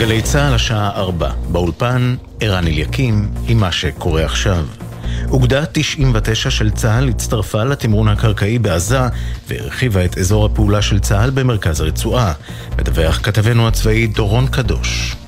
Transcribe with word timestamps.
גלי 0.00 0.22
צה"ל 0.22 0.54
השעה 0.54 0.90
4, 0.90 1.30
באולפן 1.52 2.16
ערן 2.40 2.66
אליקים 2.66 3.30
עם 3.48 3.58
מה 3.58 3.72
שקורה 3.72 4.24
עכשיו. 4.24 4.66
אוגדה 5.30 5.64
99 5.72 6.50
של 6.50 6.70
צה"ל 6.70 7.08
הצטרפה 7.08 7.64
לתמרון 7.64 8.08
הקרקעי 8.08 8.58
בעזה 8.58 9.00
והרחיבה 9.48 10.04
את 10.04 10.18
אזור 10.18 10.46
הפעולה 10.46 10.82
של 10.82 10.98
צה"ל 10.98 11.30
במרכז 11.30 11.80
הרצועה. 11.80 12.32
מדווח 12.78 13.20
כתבנו 13.22 13.68
הצבאי 13.68 14.06
דורון 14.06 14.46
קדוש. 14.46 15.19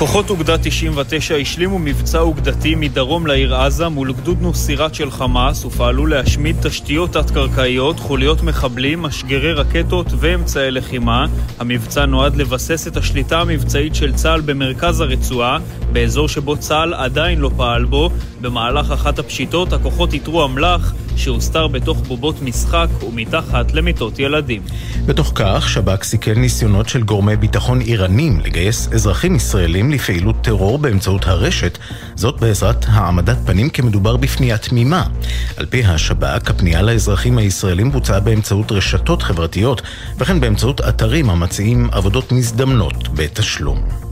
כוחות 0.00 0.30
אוגדה 0.30 0.58
99 0.58 1.36
השלימו 1.36 1.78
מבצע 1.78 2.20
אוגדתי 2.20 2.74
מדרום 2.74 3.26
לעיר 3.26 3.54
עזה 3.54 3.88
מול 3.88 4.12
גדוד 4.12 4.42
נוסירת 4.42 4.94
של 4.94 5.10
חמאס 5.10 5.64
ופעלו 5.64 6.06
להשמיד 6.06 6.56
תשתיות 6.62 7.12
תת-קרקעיות, 7.12 8.00
חוליות 8.00 8.42
מחבלים, 8.42 9.02
משגרי 9.02 9.52
רקטות 9.52 10.06
ואמצעי 10.18 10.70
לחימה. 10.70 11.26
המבצע 11.58 12.06
נועד 12.06 12.36
לבסס 12.36 12.86
את 12.86 12.96
השליטה 12.96 13.40
המבצעית 13.40 13.94
של 13.94 14.14
צה"ל 14.14 14.40
במרכז 14.40 15.00
הרצועה, 15.00 15.58
באזור 15.92 16.28
שבו 16.28 16.56
צה"ל 16.56 16.94
עדיין 16.94 17.38
לא 17.38 17.50
פעל 17.56 17.84
בו. 17.84 18.10
במהלך 18.40 18.90
אחת 18.90 19.18
הפשיטות 19.18 19.72
הכוחות 19.72 20.12
איתרו 20.12 20.44
אמל"ח 20.44 20.92
שהוסתר 21.16 21.66
בתוך 21.66 21.98
בובות 21.98 22.42
משחק 22.42 22.88
ומתחת 23.08 23.74
למיטות 23.74 24.18
ילדים. 24.18 24.62
בתוך 25.06 25.32
כך, 25.34 25.68
שב"כ 25.68 26.04
סיכל 26.04 26.34
ניסיונות 26.34 26.88
של 26.88 27.02
גורמי 27.02 27.36
ביטחון 27.36 27.80
איראנים 27.80 28.40
לגייס 28.40 28.88
אזרחים 28.92 29.36
ישראלים 29.36 29.90
לפעילות 29.90 30.36
טרור 30.42 30.78
באמצעות 30.78 31.26
הרשת, 31.26 31.78
זאת 32.14 32.40
בעזרת 32.40 32.84
העמדת 32.88 33.38
פנים 33.46 33.70
כמדובר 33.70 34.16
בפנייה 34.16 34.58
תמימה. 34.58 35.04
על 35.56 35.66
פי 35.66 35.84
השב"כ, 35.84 36.50
הפנייה 36.50 36.82
לאזרחים 36.82 37.38
הישראלים 37.38 37.92
בוצעה 37.92 38.20
באמצעות 38.20 38.72
רשתות 38.72 39.22
חברתיות, 39.22 39.82
וכן 40.18 40.40
באמצעות 40.40 40.80
אתרים 40.80 41.30
המציעים 41.30 41.88
עבודות 41.92 42.32
מזדמנות 42.32 43.08
בתשלום. 43.14 44.09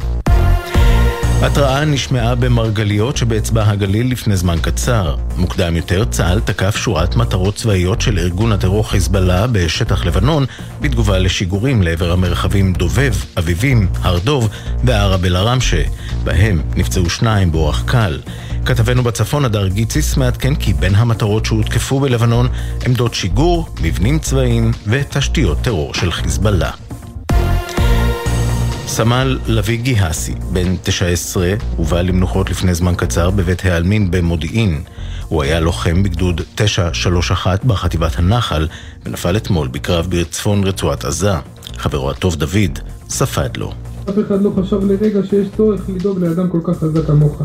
התראה 1.42 1.84
נשמעה 1.84 2.34
במרגליות 2.34 3.16
שבאצבע 3.16 3.70
הגליל 3.70 4.10
לפני 4.10 4.36
זמן 4.36 4.58
קצר. 4.62 5.16
מוקדם 5.36 5.76
יותר, 5.76 6.04
צה"ל 6.04 6.40
תקף 6.40 6.76
שורת 6.76 7.16
מטרות 7.16 7.54
צבאיות 7.54 8.00
של 8.00 8.18
ארגון 8.18 8.52
הטרור 8.52 8.90
חיזבאללה 8.90 9.46
בשטח 9.46 10.04
לבנון, 10.04 10.46
בתגובה 10.80 11.18
לשיגורים 11.18 11.82
לעבר 11.82 12.12
המרחבים 12.12 12.72
דובב, 12.72 13.14
אביבים, 13.38 13.88
הר 14.02 14.18
דוב 14.18 14.48
וערב 14.84 15.24
אל-עראמשה. 15.24 15.82
בהם 16.24 16.62
נפצעו 16.76 17.10
שניים 17.10 17.52
באורח 17.52 17.82
קל. 17.86 18.20
כתבנו 18.64 19.02
בצפון, 19.02 19.44
הדר 19.44 19.68
גיציס, 19.68 20.16
מעדכן 20.16 20.54
כי 20.54 20.72
בין 20.72 20.94
המטרות 20.94 21.46
שהותקפו 21.46 22.00
בלבנון 22.00 22.48
עמדות 22.86 23.14
שיגור, 23.14 23.68
מבנים 23.82 24.18
צבאיים 24.18 24.70
ותשתיות 24.86 25.58
טרור 25.62 25.94
של 25.94 26.12
חיזבאללה. 26.12 26.87
סמל 28.98 29.38
לביא 29.46 29.78
גיהסי, 29.78 30.34
בן 30.52 30.76
19, 30.82 31.54
הובא 31.76 32.02
למנוחות 32.02 32.50
לפני 32.50 32.74
זמן 32.74 32.94
קצר 32.96 33.30
בבית 33.30 33.64
העלמין 33.64 34.10
במודיעין. 34.10 34.80
הוא 35.28 35.42
היה 35.42 35.60
לוחם 35.60 36.02
בגדוד 36.02 36.40
931 36.54 37.64
בחטיבת 37.64 38.12
הנחל, 38.16 38.68
ונפל 39.06 39.36
אתמול 39.36 39.68
בקרב 39.68 40.06
בצפון 40.10 40.64
רצועת 40.64 41.04
עזה. 41.04 41.32
חברו 41.76 42.10
הטוב 42.10 42.36
דוד 42.36 42.78
ספד 43.08 43.56
לו. 43.56 43.72
אף 44.08 44.14
אחד 44.26 44.42
לא 44.42 44.52
חשב 44.56 44.84
לרגע 44.84 45.20
שיש 45.30 45.48
צורך 45.56 45.88
לדאוג 45.88 46.18
לאדם 46.18 46.48
כל 46.48 46.60
כך 46.64 46.78
חזק 46.78 47.06
כמוך. 47.06 47.42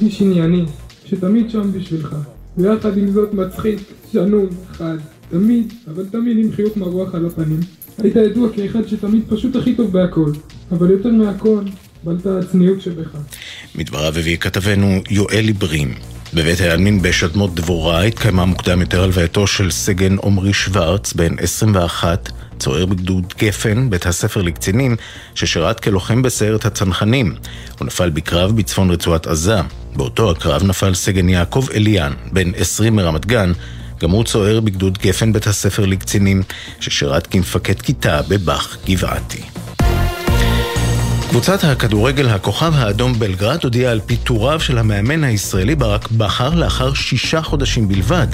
איש 0.00 0.22
ענייני, 0.22 0.64
שתמיד 1.04 1.50
שם 1.50 1.72
בשבילך. 1.72 2.14
ויחד 2.58 2.98
עם 2.98 3.10
זאת 3.10 3.34
מצחיק, 3.34 3.78
שנון, 4.12 4.46
חד. 4.72 4.96
תמיד, 5.30 5.72
אבל 5.94 6.04
תמיד 6.10 6.38
עם 6.38 6.52
חיוך 6.52 6.76
מרוח 6.76 7.14
על 7.14 7.26
הפנים. 7.26 7.60
היית 8.02 8.16
ידוע 8.16 8.48
כאחד 8.56 8.88
שתמיד 8.88 9.22
פשוט 9.28 9.56
הכי 9.56 9.74
טוב 9.74 9.92
בהכל, 9.92 10.32
אבל 10.72 10.90
יותר 10.90 11.08
מהכל, 11.08 11.60
בלטה 12.04 12.38
הצניעות 12.38 12.80
שבך. 12.80 13.08
מדבריו 13.74 14.18
הביא 14.18 14.36
כתבנו 14.36 15.00
יואל 15.10 15.44
עיברים. 15.46 15.94
בבית 16.34 16.60
העלמין 16.60 17.02
בשדמות 17.02 17.54
דבורה 17.54 18.02
התקיימה 18.02 18.44
מוקדם 18.44 18.80
יותר 18.80 19.02
הלווייתו 19.02 19.46
של 19.46 19.70
סגן 19.70 20.16
עמרי 20.24 20.52
שוורץ, 20.52 21.12
בן 21.12 21.34
21, 21.38 22.30
צוער 22.58 22.86
בגדוד 22.86 23.34
גפן, 23.38 23.90
בית 23.90 24.06
הספר 24.06 24.42
לקצינים, 24.42 24.96
ששירת 25.34 25.80
כלוחם 25.80 26.22
בסיירת 26.22 26.64
הצנחנים. 26.64 27.34
הוא 27.78 27.86
נפל 27.86 28.10
בקרב 28.10 28.56
בצפון 28.56 28.90
רצועת 28.90 29.26
עזה. 29.26 29.60
באותו 29.96 30.30
הקרב 30.30 30.64
נפל 30.64 30.94
סגן 30.94 31.28
יעקב 31.28 31.66
אליאן, 31.74 32.12
בן 32.32 32.54
20 32.56 32.96
מרמת 32.96 33.26
גן, 33.26 33.52
גם 34.00 34.10
הוא 34.10 34.24
צוער 34.24 34.60
בגדוד 34.60 34.98
גפן 34.98 35.32
בית 35.32 35.46
הספר 35.46 35.86
לקצינים, 35.86 36.42
ששירת 36.80 37.26
כמפקד 37.26 37.80
כיתה 37.82 38.22
בבאח 38.28 38.76
גבעתי. 38.86 39.42
קבוצת 41.30 41.64
הכדורגל 41.64 42.28
הכוכב 42.28 42.72
האדום 42.74 43.18
בלגרד 43.18 43.64
הודיעה 43.64 43.92
על 43.92 44.00
פיטוריו 44.06 44.60
של 44.60 44.78
המאמן 44.78 45.24
הישראלי 45.24 45.74
ברק 45.74 46.10
בכר 46.10 46.54
לאחר 46.54 46.94
שישה 46.94 47.42
חודשים 47.42 47.88
בלבד. 47.88 48.26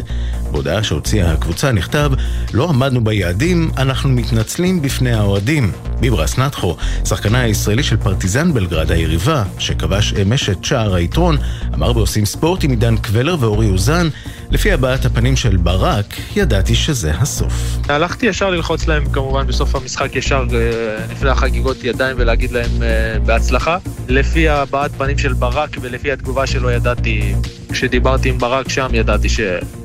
בהודעה 0.50 0.82
שהוציאה 0.82 1.32
הקבוצה 1.32 1.72
נכתב 1.72 2.10
לא 2.54 2.68
עמדנו 2.68 3.04
ביעדים, 3.04 3.70
אנחנו 3.76 4.08
מתנצלים 4.08 4.82
בפני 4.82 5.12
האוהדים. 5.12 5.72
ביברס 6.00 6.38
נטחו, 6.38 6.76
שחקנה 7.04 7.40
הישראלי 7.40 7.82
של 7.82 7.96
פרטיזן 7.96 8.52
בלגרד 8.52 8.92
היריבה, 8.92 9.44
שכבש 9.58 10.14
אמש 10.22 10.48
את 10.48 10.64
שער 10.64 10.94
היתרון, 10.94 11.36
אמר 11.74 11.92
בעושים 11.92 12.24
ספורט 12.24 12.64
עם 12.64 12.70
עידן 12.70 12.96
קבלר 12.96 13.36
ואורי 13.40 13.70
אוזן, 13.70 14.08
לפי 14.50 14.72
הבעת 14.72 15.04
הפנים 15.04 15.36
של 15.36 15.56
ברק, 15.56 16.14
ידעתי 16.36 16.74
שזה 16.74 17.12
הסוף. 17.14 17.78
הלכתי 17.88 18.26
ישר 18.26 18.50
ללחוץ 18.50 18.86
להם 18.86 19.04
כמובן 19.12 19.46
בסוף 19.46 19.74
המשחק 19.74 20.16
ישר 20.16 20.44
אה, 20.54 21.04
לפני 21.12 21.30
החגיגות 21.30 21.84
ידיים 21.84 22.16
ולהגיד 22.20 22.52
להם 22.52 22.82
אה, 22.82 23.18
בהצלחה. 23.18 23.78
לפי 24.08 24.48
הבעת 24.48 24.90
פנים 24.98 25.18
של 25.18 25.32
ברק 25.32 25.76
ולפי 25.80 26.12
התגובה 26.12 26.46
שלו 26.46 26.70
ידעתי, 26.70 27.34
כשדיברתי 27.72 28.28
עם 28.28 28.38
ברק 28.38 28.68
שם 28.68 28.88
ידעתי 28.92 29.28
ש, 29.28 29.40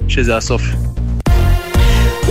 שזה 0.08 0.38
הסוף. 0.38 0.62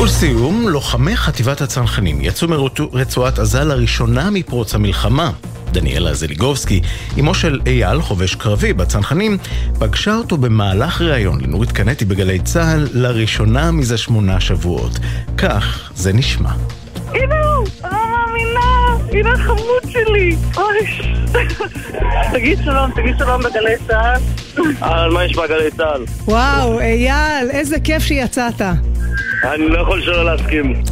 ולסיום, 0.01 0.69
לוחמי 0.69 1.17
חטיבת 1.17 1.61
הצנחנים 1.61 2.19
יצאו 2.21 2.49
מרצועת 2.49 3.39
עזה 3.39 3.65
לראשונה 3.65 4.31
מפרוץ 4.31 4.75
המלחמה. 4.75 5.33
דניאלה 5.73 6.15
זליגובסקי, 6.15 6.81
אמו 7.21 7.35
של 7.35 7.61
אייל, 7.67 8.01
חובש 8.01 8.35
קרבי 8.35 8.73
בצנחנים, 8.73 9.39
פגשה 9.79 10.15
אותו 10.15 10.37
במהלך 10.37 11.01
ראיון 11.01 11.41
לנורית 11.41 11.73
קנטי 11.73 12.05
בגלי 12.05 12.39
צה"ל 12.39 12.89
לראשונה 12.93 13.71
מזה 13.71 13.99
שמונה 13.99 14.41
שבועות. 14.41 14.93
כך 15.39 15.91
זה 15.95 16.13
נשמע. 16.13 16.51
הנה 17.09 17.35
הוא! 17.57 17.67
אני 17.85 17.93
לא 17.93 17.99
מאמינה! 18.11 18.97
הנה 19.13 19.33
החמוד 19.33 19.83
שלי! 19.89 20.37
אוי! 20.57 21.11
תגיד 22.33 22.59
שלום, 22.65 22.91
תגיד 22.91 23.15
שלום 23.19 23.41
בגלי 23.43 23.75
צה"ל. 23.87 24.21
אהלן, 24.83 25.15
מה 25.15 25.25
יש 25.25 25.37
בגלי 25.37 25.71
צה"ל? 25.77 26.05
וואו, 26.25 26.81
אייל, 26.81 27.51
איזה 27.51 27.81
כיף 27.81 28.03
שיצאת. 28.03 28.63
אני 29.45 29.69
לא 29.69 29.79
יכול 29.79 30.03
שלא 30.03 30.25
להסכים. 30.25 30.83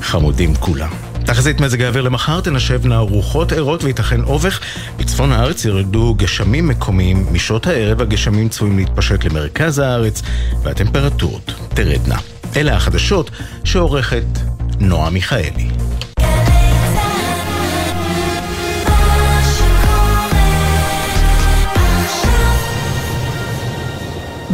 חמודים 0.00 0.54
כולם. 0.54 0.88
תחזית 1.26 1.60
מזג 1.60 1.82
האוויר 1.82 2.02
למחר 2.02 2.40
תנשבנה 2.40 2.98
רוחות 2.98 3.52
ערות 3.52 3.84
וייתכן 3.84 4.20
אובך. 4.20 4.60
בצפון 4.96 5.32
הארץ 5.32 5.64
ירדו 5.64 6.14
גשמים 6.14 6.68
מקומיים. 6.68 7.26
משעות 7.32 7.66
הערב 7.66 8.00
הגשמים 8.00 8.48
צפויים 8.48 8.78
להתפשט 8.78 9.24
למרכז 9.24 9.78
הארץ, 9.78 10.22
והטמפרטורות 10.62 11.52
תרדנה. 11.74 12.16
אלה 12.56 12.76
החדשות 12.76 13.30
שעורכת 13.64 14.24
נועה 14.80 15.10
מיכאלי. 15.10 15.68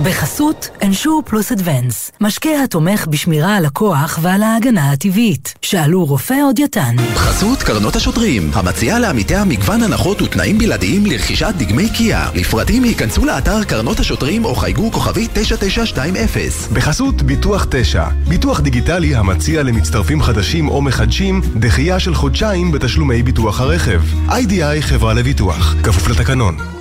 בחסות 0.06 0.68
אנשור 0.82 1.22
פלוס 1.26 1.52
אדוונס, 1.52 2.12
משקה 2.20 2.62
התומך 2.64 3.06
בשמירה 3.06 3.56
על 3.56 3.64
הכוח 3.64 4.18
ועל 4.22 4.42
ההגנה 4.42 4.92
הטבעית. 4.92 5.54
שאלו 5.62 6.04
רופא 6.04 6.34
או 6.42 6.52
דיאטן. 6.52 6.96
בחסות 7.14 7.62
קרנות 7.62 7.96
השוטרים, 7.96 8.50
המציעה 8.54 8.98
לעמיתיה 8.98 9.44
מגוון 9.44 9.82
הנחות 9.82 10.22
ותנאים 10.22 10.58
בלעדיים 10.58 11.06
לרכישת 11.06 11.54
דגמי 11.58 11.88
קיה. 11.90 12.30
לפרטים 12.34 12.84
ייכנסו 12.84 13.24
לאתר 13.24 13.64
קרנות 13.64 14.00
השוטרים 14.00 14.44
או 14.44 14.54
חייגו 14.54 14.92
כוכבי 14.92 15.28
9920. 15.32 16.50
בחסות 16.72 17.22
ביטוח 17.22 17.66
9, 17.70 18.08
ביטוח 18.28 18.60
דיגיטלי 18.60 19.14
המציע 19.14 19.62
למצטרפים 19.62 20.22
חדשים 20.22 20.68
או 20.68 20.82
מחדשים 20.82 21.40
דחייה 21.56 22.00
של 22.00 22.14
חודשיים 22.14 22.72
בתשלומי 22.72 23.22
ביטוח 23.22 23.60
הרכב. 23.60 24.02
איי-די-איי 24.28 24.82
חברה 24.82 25.14
לביטוח, 25.14 25.74
כפוף 25.82 26.08
לתקנון. 26.08 26.75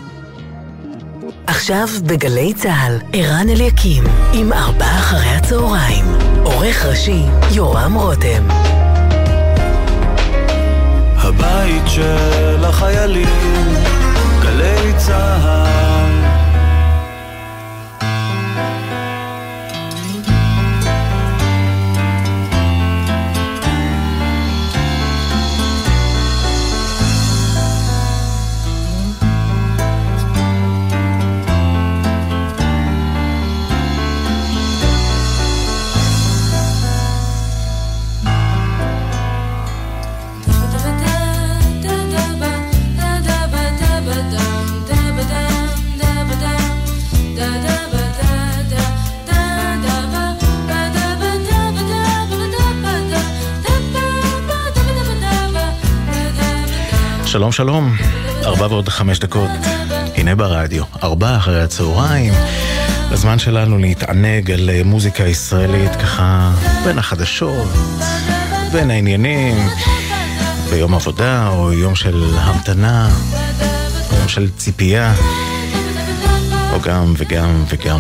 עכשיו 1.56 1.88
בגלי 2.06 2.54
צה"ל, 2.54 2.98
ערן 3.14 3.50
אליקים, 3.50 4.04
עם 4.34 4.54
ארבעה 4.54 5.00
אחרי 5.00 5.30
הצהריים. 5.30 6.06
עורך 6.44 6.86
ראשי, 6.86 7.24
יורם 7.52 7.94
רותם. 7.94 8.48
הבית 11.18 11.84
של 11.88 12.66
החיילים, 12.66 13.74
גלי 14.42 14.94
צה"ל 14.98 15.85
שלום 57.46 57.52
שלום, 57.52 57.96
ארבע 58.46 58.68
ועוד 58.68 58.90
חמש 58.90 59.20
דקות, 59.20 59.50
הנה 60.16 60.36
ברדיו, 60.36 60.84
ארבע 61.04 61.38
אחרי 61.38 61.62
הצהריים, 61.62 62.34
הזמן 63.12 63.40
שלנו 63.40 63.78
להתענג 63.78 64.52
על 64.52 64.70
אה, 64.70 64.82
מוזיקה 64.86 65.24
ישראלית 65.24 65.96
ככה 65.96 66.52
בין 66.86 66.98
החדשות, 66.98 67.68
בין 68.72 68.92
העניינים, 68.92 69.58
ביום 70.70 70.94
עבודה 70.96 71.48
או 71.48 71.74
יום 71.74 71.96
של 71.96 72.26
המתנה, 72.38 73.10
יום 74.20 74.28
של 74.28 74.50
ציפייה. 74.58 75.14
או 76.74 76.82
גם 76.82 77.14
וגם 77.18 77.64
וגם. 77.70 78.00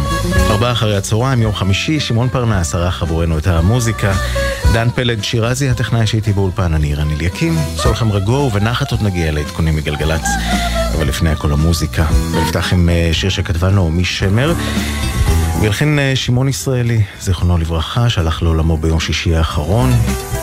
ארבעה 0.49 0.71
אחרי 0.71 0.97
הצהריים, 0.97 1.41
יום 1.41 1.55
חמישי, 1.55 1.99
שמעון 1.99 2.29
פרנס 2.29 2.75
ערך 2.75 3.01
עבורנו 3.01 3.37
את 3.37 3.47
המוזיקה. 3.47 4.13
דן 4.73 4.89
פלד 4.95 5.23
שירזי, 5.23 5.69
הטכנאי 5.69 6.07
שהייתי 6.07 6.33
באולפן, 6.33 6.73
אני 6.73 6.95
רן 6.95 7.11
אליקים. 7.11 7.57
סול 7.75 7.91
לכם 7.91 8.11
רגוע 8.11 8.39
ובנחת 8.39 8.91
עוד 8.91 9.03
נגיע 9.03 9.31
לעדכונים 9.31 9.75
מגלגלצ. 9.75 10.25
אבל 10.95 11.07
לפני 11.07 11.29
הכל 11.29 11.51
המוזיקה. 11.51 12.05
ונפתח 12.31 12.73
עם 12.73 12.89
אה, 12.89 13.09
שיר 13.13 13.29
שכתבה 13.29 13.69
נעמי 13.69 14.05
שמר. 14.05 14.53
ולכן 15.61 15.99
אה, 15.99 16.15
שמעון 16.15 16.49
ישראלי, 16.49 17.01
זיכרונו 17.19 17.57
לברכה, 17.57 18.09
שהלך 18.09 18.43
לעולמו 18.43 18.77
ביום 18.77 18.99
שישי 18.99 19.35
האחרון, 19.35 19.93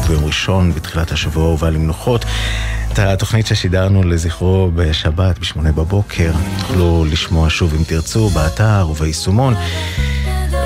ביום 0.08 0.24
ראשון 0.24 0.72
בתחילת 0.72 1.12
השבוע 1.12 1.44
הובא 1.44 1.70
למנוחות. 1.70 2.24
את 2.92 2.98
התוכנית 2.98 3.46
ששידרנו 3.46 4.02
לזכרו 4.02 4.70
בשבת 4.74 5.38
בשמונה 5.38 5.72
בבוקר, 5.72 6.32
תוכלו 6.60 7.04
לשמוע 7.10 7.50
שוב 7.50 7.74
אם 7.74 7.84
תרצו, 7.84 8.28
באתר 8.28 8.86
וביישומון. 8.90 9.54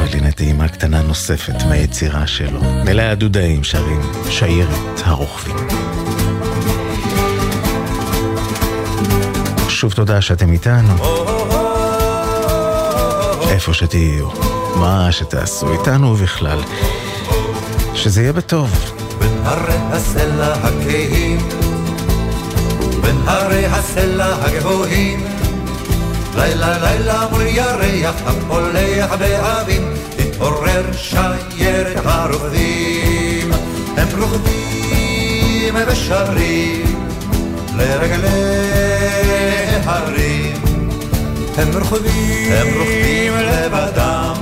אבל 0.06 0.16
הנה 0.16 0.32
טעימה 0.32 0.68
קטנה 0.68 1.02
נוספת 1.02 1.54
מהיצירה 1.68 2.26
שלו. 2.26 2.60
אלה 2.88 3.10
הדודאים 3.10 3.64
שרים 3.64 4.00
שיירת 4.30 5.00
הרוכבים. 5.04 5.56
שוב 9.68 9.92
תודה 9.92 10.20
שאתם 10.20 10.52
איתנו. 10.52 10.94
איפה 13.50 13.74
שתהיו, 13.74 14.28
מה 14.76 15.12
שתעשו 15.12 15.72
איתנו 15.72 16.12
ובכלל. 16.12 16.58
שזה 17.94 18.22
יהיה 18.22 18.32
בטוב. 18.32 18.94
בין 19.18 19.38
הרי 19.44 19.76
הסלע 19.76 20.54
הכהים, 20.54 21.38
בין 23.02 23.16
הרי 23.26 23.66
הסלע 23.66 24.36
הגבוהים, 24.44 25.24
לילה 26.36 26.78
לילה 26.78 27.26
מול 27.30 27.46
ירח 27.46 28.14
הפולח 28.26 29.12
באבים, 29.18 29.95
תתעורר 30.36 30.92
שיירת 30.92 31.96
הרוכבים, 32.04 33.52
הם 33.96 34.08
רוכבים 34.18 35.74
ושרים 35.88 37.10
לרגלי 37.76 38.26
הרים. 39.84 40.56
הם 41.56 41.68
רוכבים, 41.78 42.52
הם 42.52 42.66
רוכבים 42.78 43.32
לבדם, 43.34 44.34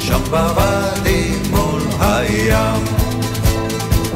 שם 0.00 0.20
בוואדי 0.30 1.32
מול 1.50 1.82
הים. 2.00 2.84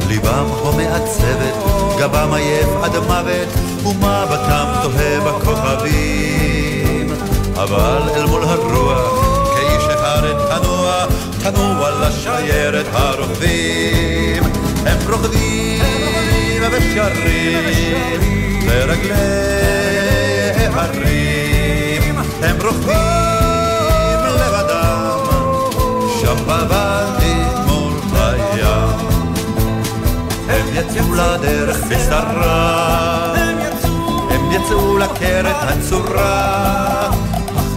ליבם 0.07 0.45
הומה 0.61 0.95
עצבת, 0.95 1.55
גבם 1.99 2.33
עייף 2.33 2.69
עד 2.83 2.97
מוות, 2.97 3.47
ומבטם 3.83 4.65
תוהה 4.83 5.19
בכוכבים. 5.19 7.13
אבל 7.55 8.01
אל 8.15 8.25
מול 8.25 8.43
הרוח, 8.43 9.55
כאיש 9.55 9.83
אחד 9.83 10.21
תנוע, 10.49 10.72
תנוע 11.43 11.89
לשיירת 12.07 12.85
הרוכבים. 12.93 14.43
הם 14.85 14.97
רוכבים 15.09 16.63
ושרים 16.71 18.19
לרגלי 18.67 19.13
הרים. 20.73 22.15
הם 22.41 22.55
רוכבים 22.61 24.19
לבדם, 24.25 25.19
שם 26.21 26.35
בוואדי 26.45 27.33
מול 27.67 27.93
הים. 28.13 29.33
הם 30.49 30.65
יצאו 30.73 31.13
לדרך 31.13 31.77
בשרה, 31.89 33.33
הם 34.29 34.51
יצאו 34.51 34.97
לקרת 34.97 35.55
הצורה, 35.61 37.09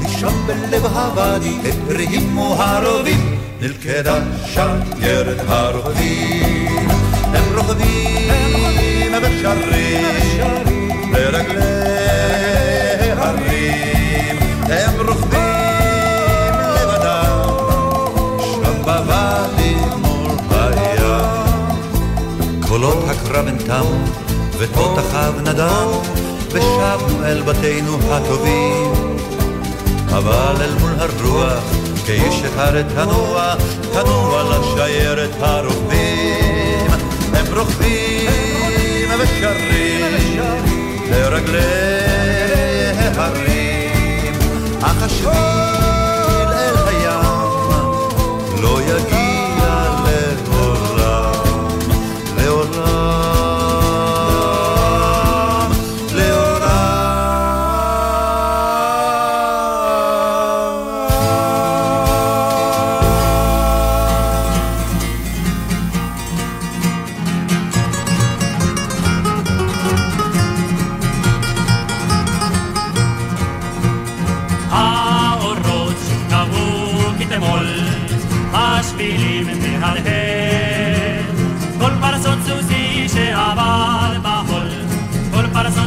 משם 0.00 0.46
בלב 0.46 0.86
הוואדי 0.86 1.56
הרימו 1.88 2.54
הרובים, 2.58 3.35
נלכדה 3.60 4.18
שיירת 4.46 5.36
הרוכבים. 5.48 6.88
הם 7.34 7.56
רוכבים 7.56 9.12
ושרים 9.22 10.74
לרגלי 11.12 11.62
הרים, 13.16 14.36
הם 14.62 15.06
רוכבים 15.08 16.54
לבדם, 16.74 17.48
שם 18.40 18.82
בוואדי 18.82 19.74
מול 19.96 20.36
הים. 20.50 21.80
קולות 22.68 23.04
הקרב 23.08 23.46
הן 23.46 23.58
תמו, 23.58 24.04
ותותחיו 24.58 25.34
נדם, 25.44 25.88
ושבנו 26.48 27.24
אל 27.24 27.42
בתינו 27.42 27.98
הטובים. 28.10 29.16
אבל 30.08 30.54
אל 30.60 30.74
מול 30.80 30.90
הרוח, 30.98 31.85
כאיש 32.06 32.42
אחד 32.44 32.82
תנוע, 32.94 33.54
תנוע 33.92 34.42
לשיירת 34.42 35.30
הרוכבים. 35.40 36.86
הם 37.34 37.58
רוכבים 37.58 39.10
ושרים 39.18 40.40
לרגלי 41.10 41.60
ההרים, 43.16 44.34
אך 44.82 45.02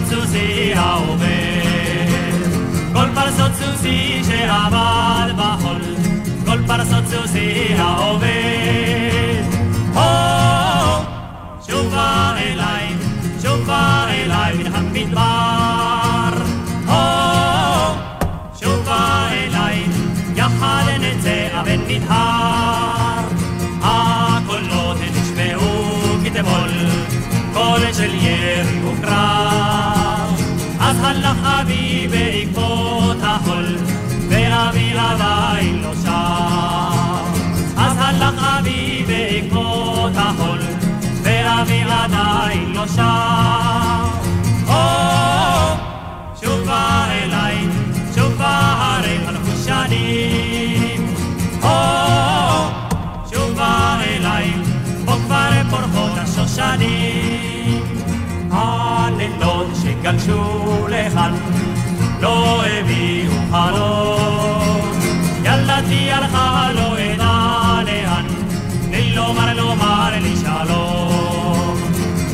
סוסי 0.10 0.74
העובר. 0.76 1.60
כל 2.94 3.06
פרסות 3.16 3.52
סוסי 3.56 4.22
שעבר 4.28 5.32
בחול, 5.38 5.82
כל 6.46 6.58
פרסות 6.68 7.04
סוסי 7.08 7.74
העובר. 7.78 8.26
הו, 9.94 11.04
שובה 11.68 12.34
אליי, 12.38 12.88
שובה 13.42 14.06
אליי 14.10 14.58
מן 14.58 14.76
המדבר. 14.76 16.44
הו, 16.88 17.96
שובה 18.60 19.30
אליי, 19.32 19.84
יחד 20.36 20.84
נצא 21.00 21.48
אבן 21.62 21.80
נדהר. 21.88 23.24
הקולות 23.82 24.98
נשמעו 25.02 25.92
כתמול, 26.24 26.70
קול 27.54 27.94
של 27.94 28.14
ירי 28.14 28.80
וקרב. 28.84 29.69
הלך 31.10 31.38
אבי 31.44 32.08
בעקבות 32.12 33.18
החול, 33.22 33.78
ואבי 34.30 34.94
עדיין 34.98 35.82
לא 35.84 35.94
שם. 36.04 37.24
אז 37.78 37.98
הלך 37.98 38.44
אבי 38.44 39.04
בעקבות 39.08 40.12
החול, 40.16 40.60
ואבי 41.24 41.84
עדיין 41.84 42.72
לא 42.74 42.88
שם. 42.88 44.10
או, 44.68 44.74
שובה 46.42 47.06
אליי, 47.12 47.58
שובה 48.16 48.60
הרי 48.80 49.18
חלפו 49.26 49.64
שנים. 49.66 51.14
או, 51.64 51.70
שובה 53.34 54.00
אליי, 54.02 54.54
פה 55.06 55.16
כבר 55.26 55.50
פורחות 55.70 56.18
השושנים. 56.18 57.39
שגלשו 60.00 60.88
לכאן, 60.90 61.34
לא 62.22 62.64
הביאו 62.66 63.34
חלום. 63.52 64.92
ילדתי 65.44 66.12
הלכה 66.12 66.70
לא 66.76 66.94
אדע 66.94 67.82
לאן, 67.86 68.26
תני 68.86 69.16
לומר 69.16 69.54
לומר 69.54 70.10
לי 70.22 70.36
שלום. 70.36 71.78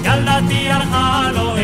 ילדתי 0.03 0.71
הלכה 0.71 1.21
לא 1.33 1.54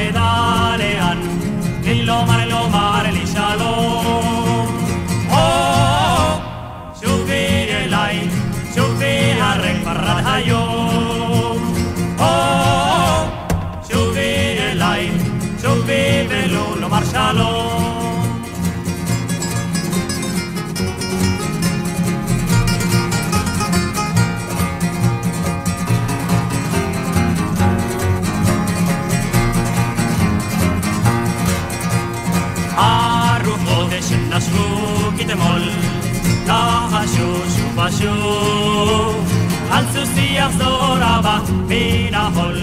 מן 42.31 42.38
החול, 42.38 42.57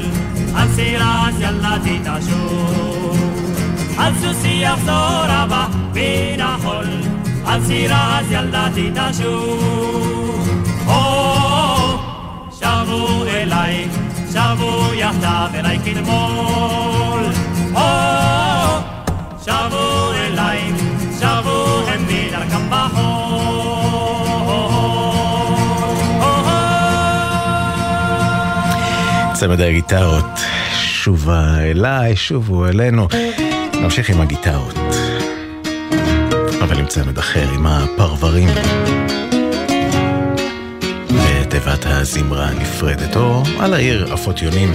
על 0.54 0.68
סירת 0.74 1.34
ילדתי 1.40 1.98
תשוב. 2.04 3.18
על 3.98 4.12
סוסי 4.20 4.60
יחזור 4.62 5.24
הבא 5.28 5.66
מן 5.94 6.40
החול, 6.40 6.86
על 7.46 7.64
סירת 7.64 8.24
ילדתי 8.30 8.90
תשוב. 8.90 10.48
או, 10.86 11.28
צמד 29.38 29.60
הגיטרות, 29.60 30.24
שובה 30.74 31.58
אליי, 31.60 32.16
שובו 32.16 32.66
אלינו. 32.66 33.08
נמשיך 33.82 34.10
עם 34.10 34.20
הגיטרות. 34.20 34.74
אבל 36.62 36.78
עם 36.78 36.86
צמד 36.86 37.18
אחר, 37.18 37.48
עם 37.54 37.66
הפרברים. 37.66 38.48
בתיבת 41.10 41.86
הזמרה 41.86 42.46
הנפרדת, 42.48 43.16
או 43.16 43.42
על 43.58 43.74
העיר 43.74 44.14
אפוטיונים. 44.14 44.72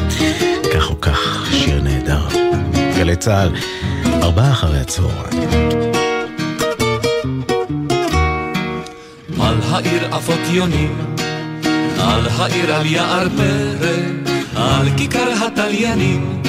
כך 0.76 0.90
או 0.90 1.02
כך, 1.02 1.48
שיר 1.52 1.82
נהדר. 1.82 2.28
גלי 2.98 3.16
צה"ל, 3.16 3.50
ארבעה 4.24 4.52
אחרי 4.52 4.80
הצהריים. 4.80 5.50
על 9.42 9.56
העיר 9.70 10.18
אפוטיונים, 10.18 11.16
על 12.00 12.28
העיר 12.28 12.76
על 12.76 12.86
יער 12.86 13.28
פרא, 13.30 14.23
על 14.56 14.88
כיכר 14.98 15.46
התליינים, 15.46 16.42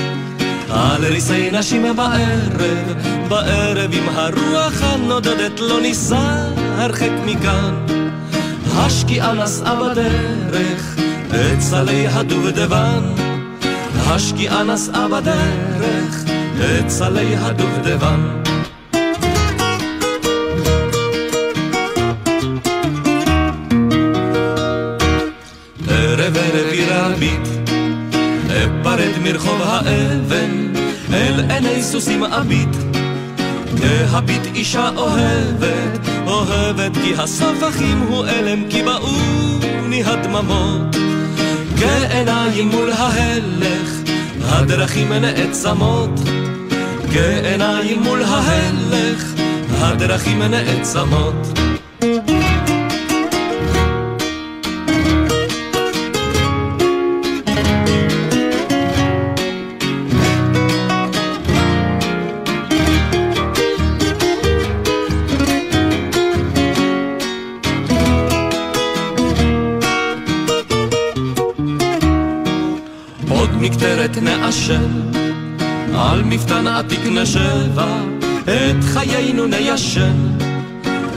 על 0.71 1.05
ריסי 1.05 1.51
נשים 1.51 1.97
בערב, 1.97 3.03
בערב 3.29 3.91
עם 3.93 4.09
הרוח 4.15 4.83
הנודדת 4.83 5.61
לא 5.61 5.81
ניסע 5.81 6.47
הרחק 6.79 7.11
מכאן. 7.27 7.75
השקיעה 8.77 9.33
נסעה 9.33 9.75
בדרך 9.75 10.97
את 11.31 11.61
סלי 11.61 12.07
הדובדבן, 12.07 13.03
השקיעה 14.07 14.63
נסעה 14.65 15.09
בדרך 15.09 16.25
את 16.81 16.91
סלי 16.91 17.37
הדובדבן. 17.37 18.44
מרחוב 29.25 29.61
האבן, 29.63 30.73
אל 31.13 31.51
עיני 31.51 31.83
סוסים 31.83 32.25
אביט. 32.25 32.77
כהביט 33.77 34.47
אישה 34.55 34.89
אוהבת, 34.97 36.09
אוהבת 36.27 36.93
כי 36.95 37.15
הספחים 37.19 37.99
הוא 38.09 38.27
אלם, 38.27 38.71
כי 38.71 38.83
באוני 38.83 40.05
הדממות. 40.05 40.97
כעיניים 41.79 42.69
מול 42.69 42.91
ההלך, 42.91 43.91
הדרכים 44.43 45.13
נעצמות. 45.13 46.21
כעיניים 47.13 48.03
מול 48.03 48.23
ההלך, 48.23 49.25
הדרכים 49.81 50.43
נעצמות. 50.43 51.64
נעשן, 74.69 75.11
על 75.95 76.23
מפתן 76.23 76.67
עתיק 76.67 77.01
נשבה, 77.07 78.01
את 78.45 78.85
חיינו 78.85 79.47
ניישן. 79.47 80.17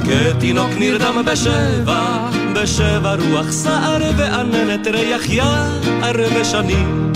כתינוק 0.05 0.69
נרדם 0.79 1.21
בשבע, 1.25 2.29
בשבע 2.55 3.15
רוח 3.15 3.51
סער 3.51 4.01
ועננת 4.17 4.87
ריח 4.87 5.29
יער 5.29 6.19
ושנים. 6.41 7.11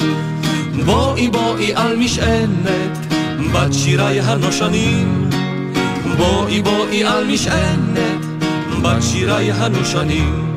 בואי 0.85 1.27
בואי 1.27 1.73
על 1.75 1.95
משענת, 1.97 2.97
בת 3.53 3.73
שיריי 3.73 4.19
הנושנים. 4.19 5.29
בואי 6.17 6.61
בואי 6.61 7.03
על 7.03 7.25
משענת, 7.27 8.25
בת 8.81 9.03
שיריי 9.03 9.51
הנושנים. 9.51 10.50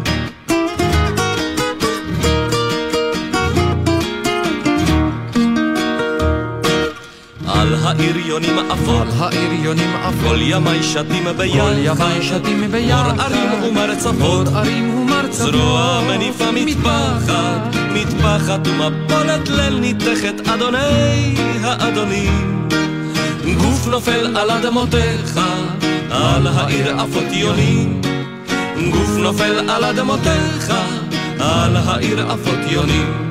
על 7.86 8.00
ההריונים 8.00 8.58
עפות, 8.58 9.06
על 9.06 9.20
ההריונים 9.20 9.96
עפות, 9.96 10.28
כל 10.28 10.38
ימי 10.40 10.82
שתים 10.82 11.24
ביחד, 11.36 11.60
כל 11.60 11.78
ימי 11.78 12.22
שתים 12.22 12.70
ביחד, 12.70 13.20
ערים 13.20 13.62
ומרצפות, 13.62 14.46
ערים 14.48 14.98
ומרצפות, 14.98 15.52
זרוע 15.52 16.00
מניפה 16.08 16.50
מטפחת, 16.54 17.76
מטפחת 17.94 18.68
ומפולת 18.68 19.48
ליל 19.48 19.78
ניתכת, 19.78 20.48
אדוני 20.48 21.34
האדונים. 21.62 22.68
גוף 23.58 23.86
נופל 23.86 24.36
על 24.36 24.50
אדמותיך, 24.50 25.40
על 26.10 26.46
העיר 26.46 27.02
אפוטיונים. 27.04 28.00
גוף 28.90 29.10
נופל 29.18 29.70
על 29.70 29.84
אדמותיך, 29.84 30.72
על 31.40 31.76
העיר 31.76 32.32
אפוטיונים. 32.34 33.12
רק 33.18 33.23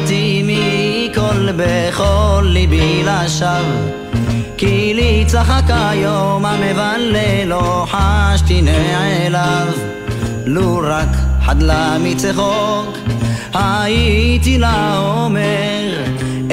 אהבתי 0.00 0.42
מכל 0.44 1.52
בכל 1.56 2.42
ליבי 2.44 3.02
לשווא. 3.04 3.90
כי 4.56 4.92
לי 4.94 5.24
צחק 5.26 5.62
היום 5.68 6.44
המבלה 6.44 7.44
לא 7.46 7.86
חשתי 7.90 8.62
נעליו 8.62 9.66
לו 10.46 10.80
רק 10.84 11.08
חדלה 11.42 11.96
מצחוק 12.00 12.98
הייתי 13.54 14.58
לה 14.58 14.98
אומר 14.98 16.02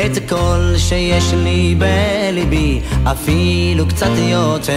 את 0.06 0.30
כל 0.30 0.74
שיש 0.77 1.34
לי 1.34 1.75
בליבי 1.77 2.80
אפילו 3.12 3.88
קצת 3.88 4.12
יותר. 4.18 4.74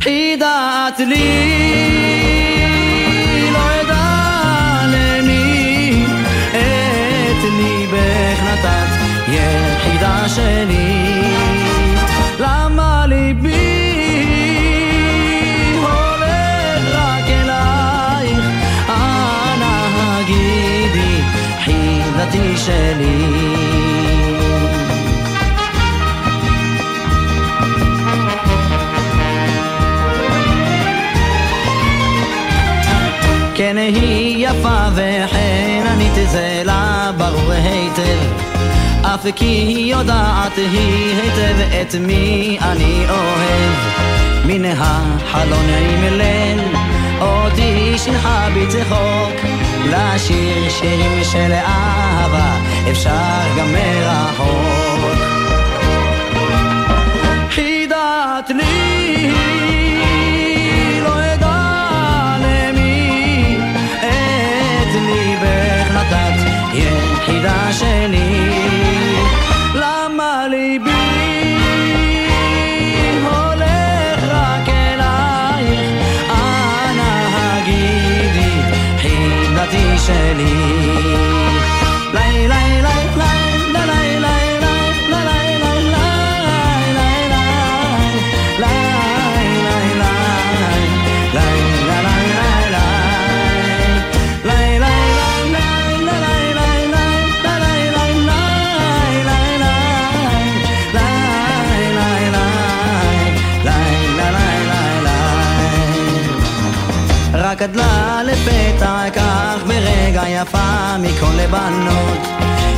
חידת 0.00 0.98
לי 0.98 2.25
שלי. 22.66 23.46
כן 33.54 33.76
היא 33.76 34.48
יפה 34.48 34.88
וחננית 34.94 36.12
זה 36.30 36.62
לה 36.64 37.10
ברור 37.16 37.52
היטב. 37.52 38.02
אף 39.02 39.26
כי 39.36 39.44
היא 39.44 39.92
יודעת 39.92 40.56
היא 40.56 41.14
היטב 41.14 41.56
את 41.80 41.94
מי 42.00 42.58
אני 42.60 43.06
אוהב. 43.08 43.74
מן 44.46 44.64
החלון 44.64 45.68
עם 45.68 46.18
ליל 46.18 46.60
אותי 47.20 47.98
שינחה 47.98 48.48
בצחוק 48.56 49.65
לשיר 49.88 50.68
שירים 50.70 51.24
של 51.24 51.52
אהבה 51.52 52.58
אפשר 52.90 53.40
גם 53.58 53.72
מרחוק. 53.72 55.18
חידת 57.50 58.50
לי 58.50 59.32
לא 61.04 61.34
אדע 61.34 62.36
למי 62.40 63.58
את 64.00 64.94
ליבך 64.94 65.90
נתת 65.94 66.38
יחידה 66.74 67.72
שלי 67.72 68.25
שלי. 80.06 80.54
ליי 82.14 82.48
ליי 82.48 82.82
ליי 82.82 83.06
ליי 83.72 84.20
ליי 84.20 84.20
ליי 84.20 84.56
רק 107.46 107.62
גדלה 107.62 108.22
לפתע 108.24 109.04
כך 109.14 109.64
ברגע 110.26 110.42
יפה 110.42 110.98
מכל 110.98 111.34
לבנות 111.36 112.18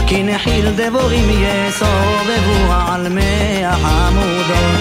כי 0.06 0.22
נחיל 0.22 0.70
דבורים 0.70 1.28
יסובבו 1.30 2.72
על 2.88 3.08
מי 3.08 3.66
החמודות 3.66 4.80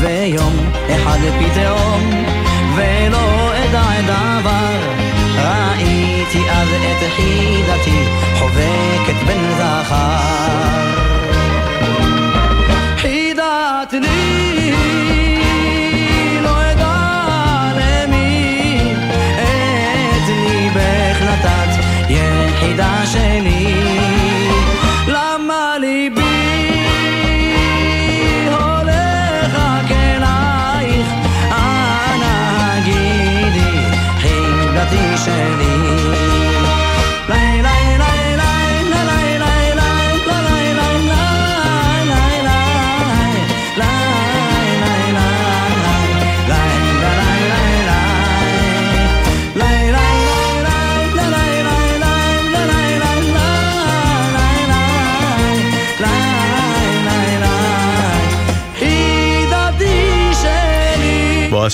ויום 0.00 0.56
אחד 0.90 1.18
פתאום 1.38 2.24
ולא 2.76 3.52
אדע 3.54 4.00
דבר 4.02 4.78
ראיתי 5.38 6.50
אז 6.50 6.68
את 6.68 7.12
חידתי 7.16 8.04
חובקת 8.38 9.26
בן 9.26 9.50
זכר 9.58 11.05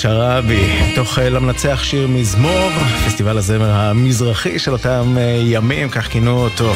שרעבי, 0.03 0.93
מתוך 0.93 1.19
אה, 1.19 1.31
למנצח 1.31 1.83
שיר 1.85 2.09
מזמור, 2.09 2.71
פסטיבל 3.07 3.39
הזמר 3.39 3.71
המזרחי 3.71 4.59
של 4.59 4.73
אותם 4.73 5.15
אה, 5.19 5.43
ימים, 5.45 5.89
כך 5.89 6.09
כינו 6.09 6.45
אותו. 6.45 6.73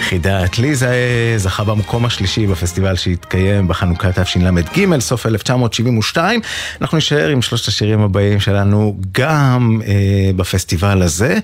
חידת 0.00 0.58
לי 0.58 0.74
זה 0.74 0.88
אה, 0.88 1.34
זכה 1.38 1.64
במקום 1.64 2.04
השלישי 2.04 2.46
בפסטיבל 2.46 2.96
שהתקיים 2.96 3.68
בחנוכה 3.68 4.12
תשל"ג, 4.12 4.98
סוף 5.00 5.26
1972. 5.26 6.40
אנחנו 6.80 6.98
נשאר 6.98 7.28
עם 7.28 7.42
שלושת 7.42 7.68
השירים 7.68 8.00
הבאים 8.00 8.40
שלנו 8.40 8.96
גם 9.12 9.80
אה, 9.86 10.30
בפסטיבל 10.36 11.02
הזה. 11.02 11.38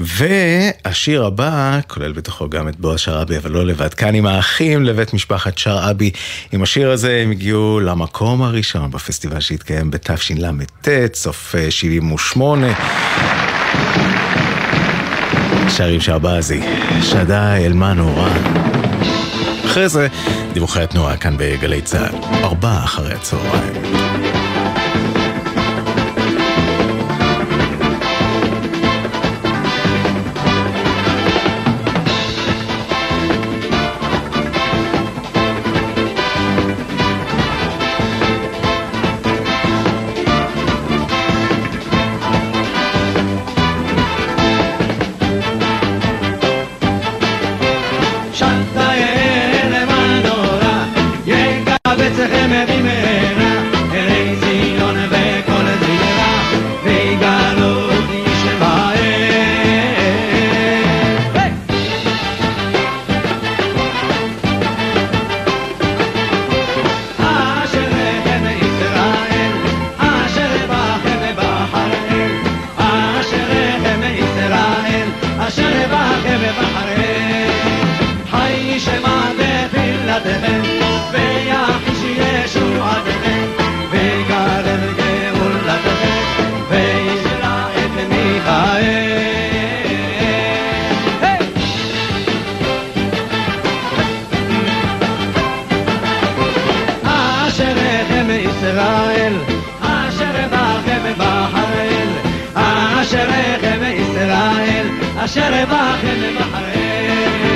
והשיר 0.00 1.24
הבא 1.24 1.78
כולל 1.88 2.12
בתוכו 2.12 2.50
גם 2.50 2.68
את 2.68 2.80
בועז 2.80 3.00
שרעבי, 3.00 3.36
אבל 3.36 3.50
לא 3.50 3.66
לבד. 3.66 3.94
כאן 3.94 4.14
עם 4.14 4.26
האחים 4.26 4.84
לבית 4.84 5.14
משפחת 5.14 5.58
שרעבי. 5.58 6.10
עם 6.52 6.62
השיר 6.62 6.90
הזה 6.90 7.20
הם 7.22 7.30
הגיעו 7.30 7.80
למקום 7.80 8.42
הראשון 8.42 8.90
בפסטיבל 8.90 9.40
שהתקיים 9.40 9.90
בתשל"ט, 9.90 10.88
סוף 11.14 11.54
78. 11.70 12.66
שרים 15.68 16.00
שעבאזי, 16.00 16.60
שדה 17.02 17.56
אל 17.56 17.72
נורא. 17.72 18.30
אחרי 19.66 19.88
זה, 19.88 20.08
דיווחי 20.52 20.82
התנועה 20.82 21.16
כאן 21.16 21.34
בגלי 21.38 21.82
צה"ל, 21.82 22.44
ארבעה 22.44 22.84
אחרי 22.84 23.12
הצהריים. 23.12 24.09
ישראל, 98.60 99.32
אשר 99.80 100.44
אבכם 100.44 101.12
בחראל, 101.18 102.08
אשר 102.54 103.28
אבכם 103.28 103.82
ישראל, 103.82 104.86
אשר 105.24 105.62
אבכם 105.62 106.20
בחראל. 106.38 107.49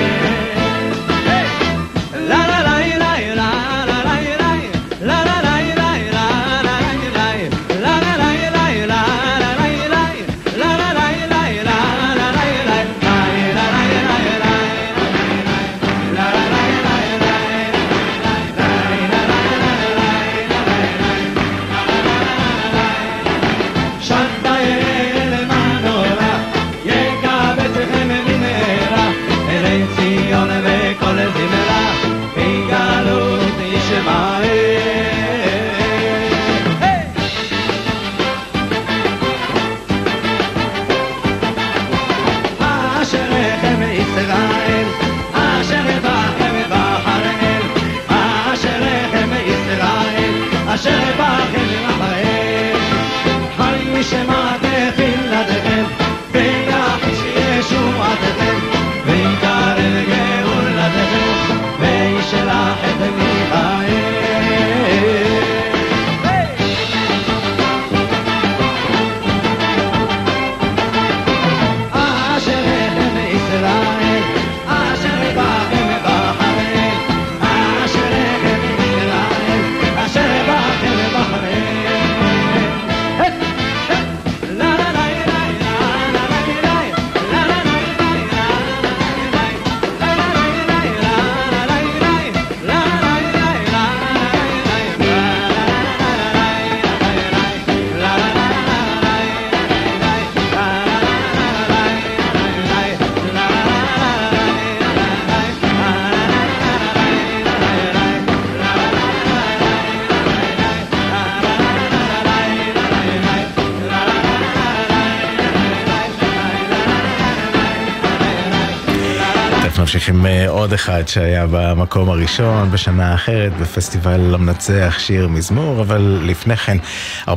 déjenme 119.95 120.49
עוד 120.65 120.73
אחד 120.73 121.09
שהיה 121.09 121.47
במקום 121.51 122.09
הראשון 122.09 122.71
בשנה 122.71 123.15
אחרת 123.15 123.53
בפסטיבל 123.61 124.35
המנצח 124.35 124.95
שיר 124.99 125.29
מזמור, 125.29 125.81
אבל 125.81 126.21
לפני 126.23 126.57
כן, 126.57 126.79
4.22 127.27 127.33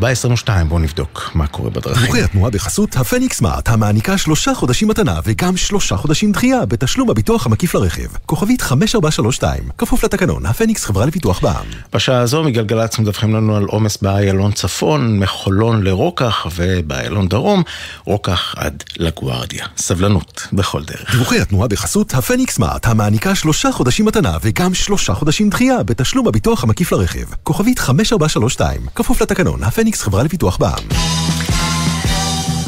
בואו 0.67 0.79
נבדוק 0.79 1.31
מה 1.33 1.47
קורה 1.47 1.69
בדרכים. 1.69 2.01
דיווחי 2.01 2.23
התנועה 2.23 2.51
בחסות 2.51 2.95
הפניקס 2.95 3.37
סמארט, 3.37 3.69
המעניקה 3.69 4.17
שלושה 4.17 4.53
חודשים 4.53 4.87
מתנה 4.87 5.19
וגם 5.23 5.57
שלושה 5.57 5.97
חודשים 5.97 6.31
דחייה 6.31 6.65
בתשלום 6.65 7.09
הביטוח 7.09 7.45
המקיף 7.45 7.75
לרכב. 7.75 8.07
כוכבית 8.25 8.61
5432, 8.61 9.63
כפוף 9.77 10.03
לתקנון, 10.03 10.45
הפניקס 10.45 10.85
חברה 10.85 11.05
לפיתוח 11.05 11.39
בע"מ. 11.41 11.65
בשעה 11.93 12.19
הזו 12.19 12.43
מגלגלצ 12.43 12.99
מדווחים 12.99 13.35
לנו 13.35 13.55
על 13.55 13.63
עומס 13.63 13.97
באיילון 14.01 14.51
צפון, 14.51 15.19
מחולון 15.19 15.83
לרוקח 15.83 16.47
ובאיילון 16.55 17.27
דרום, 17.27 17.63
רוקח 18.05 18.55
עד 18.57 18.83
לגוארדיה. 18.97 19.65
סבלנות 19.77 20.47
בכל 20.53 20.83
דרך. 20.83 21.11
דיווחי 21.11 21.39
התנועה 21.39 21.67
בחסות 21.67 22.13
הפניקס 22.13 22.55
סמארט, 22.55 22.87
המעניקה 22.87 23.16
שלושה 23.33 23.71
חודשים 23.71 24.05
מתנה 24.05 24.37
וגם 24.41 24.73
שלושה 24.73 25.13
חודשים 25.13 25.49
דחייה 25.49 25.83
בתשלום 25.83 26.27
הביטוח 26.27 26.63
המקיף 26.63 26.91
לרכב. 26.91 27.25
כוכבית 27.43 27.79
5432, 27.79 28.81
כפוף 28.95 29.21
לתקנון, 29.21 29.63
הפניקס 29.63 30.01
חברה 30.01 30.23
לפיתוח 30.23 30.57
בע"מ. 30.57 30.87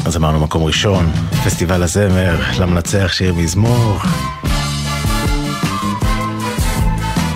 אז 0.06 0.16
אמרנו 0.16 0.40
מקום 0.40 0.64
ראשון, 0.64 1.12
פסטיבל 1.44 1.82
הזמר, 1.82 2.40
למנצח 2.60 3.12
שיר 3.12 3.34
מזמור. 3.34 3.98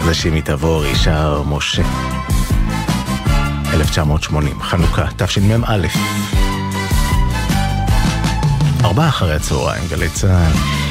זה 0.05 0.15
שימי 0.15 0.43
תבור, 0.43 0.87
ישר 0.87 1.43
משה. 1.43 1.83
1980, 3.75 4.63
חנוכה, 4.63 5.07
תשמ"א. 5.17 5.87
ארבעה 8.85 9.09
אחרי 9.09 9.35
הצהריים, 9.35 9.83
גלי 9.91 10.09
צה"ל. 10.09 10.84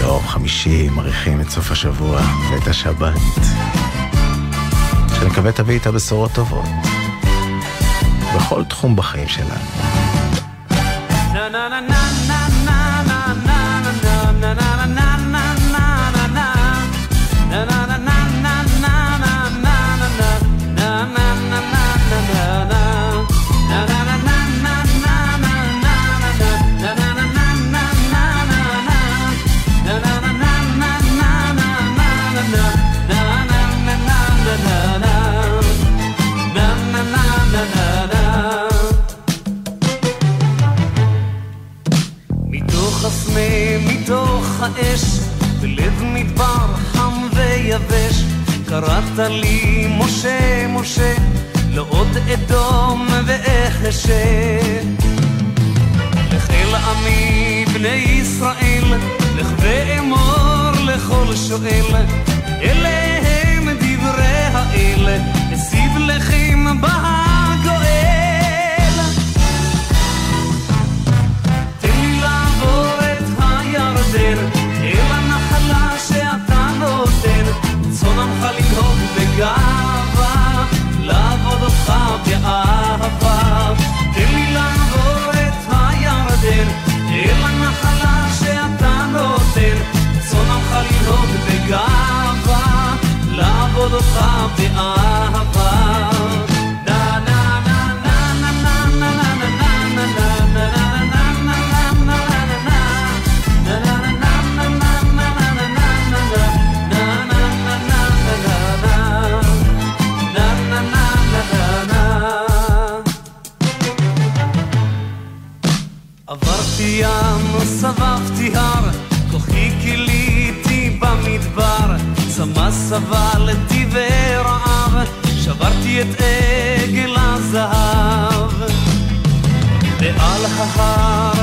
יום 0.00 0.26
חמישי, 0.26 0.88
מריחים 0.88 1.40
את 1.40 1.50
סוף 1.50 1.70
השבוע 1.70 2.20
ואת 2.50 2.66
השבת. 2.66 3.14
שנקווה 5.20 5.52
תביא 5.52 5.74
איתה 5.74 5.92
בשורות 5.92 6.32
טובות. 6.32 6.64
בכל 8.36 8.64
תחום 8.64 8.96
בחיים 8.96 9.28
שלנו. 9.28 9.64
מתוך 11.34 12.11
האש, 44.62 45.02
בלב 45.60 46.02
מדבר 46.02 46.74
חם 46.92 47.28
ויבש, 47.34 48.24
קראת 48.68 49.18
לי 49.18 49.86
משה, 49.90 50.66
משה, 50.68 51.14
לא 51.74 51.86
עוד 51.88 52.16
אדום 52.16 53.08
ואחשה. 53.26 54.58
לך 56.32 56.50
אל 56.50 56.74
עמי 56.74 57.64
בני 57.74 57.88
ישראל, 57.88 58.84
לך 59.36 59.52
ואמור 59.58 60.70
לכל 60.86 61.36
שואל, 61.48 62.04
אלה 62.62 63.18
הם 63.22 63.68
דברי 63.68 64.46
האל, 64.52 65.08
אשיב 65.54 65.98
לכם 65.98 66.80
בהגואל. 66.80 67.21
הירדן, 74.14 74.46
אל 74.82 75.12
הנחלה 75.12 75.98
שאתה 76.08 76.68
נותן, 76.78 77.44
צאן 77.90 78.18
עמך 78.18 78.46
לנהוג 78.58 78.98
בגאווה, 79.16 80.64
לעבוד 81.00 81.62
אותך 81.62 81.92
באהבה. 82.26 83.72
תן 84.14 84.34
לי 84.34 84.54
לעבור 84.54 85.30
את 85.30 85.72
הירדן, 85.72 86.68
אל 87.10 87.42
הנחלה 87.44 88.26
שאתה 88.38 89.06
נותן, 89.12 89.76
צאן 90.30 90.50
עמך 90.50 90.76
לנהוג 90.90 91.30
בגאווה, 91.48 92.96
לעבוד 93.30 93.92
אותך 93.92 94.20
באהבה. 94.58 95.21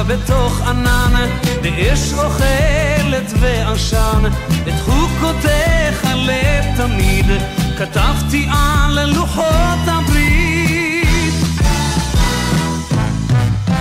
בתוך 0.09 0.61
ענן, 0.67 1.29
באש 1.61 2.13
אוכלת 2.13 3.33
ועשן, 3.39 4.23
את 4.67 4.73
חוקותיך 4.85 6.07
לתמיד, 6.15 7.25
כתבתי 7.77 8.47
על 8.51 9.05
לוחות 9.05 9.85
הברית. 9.85 11.33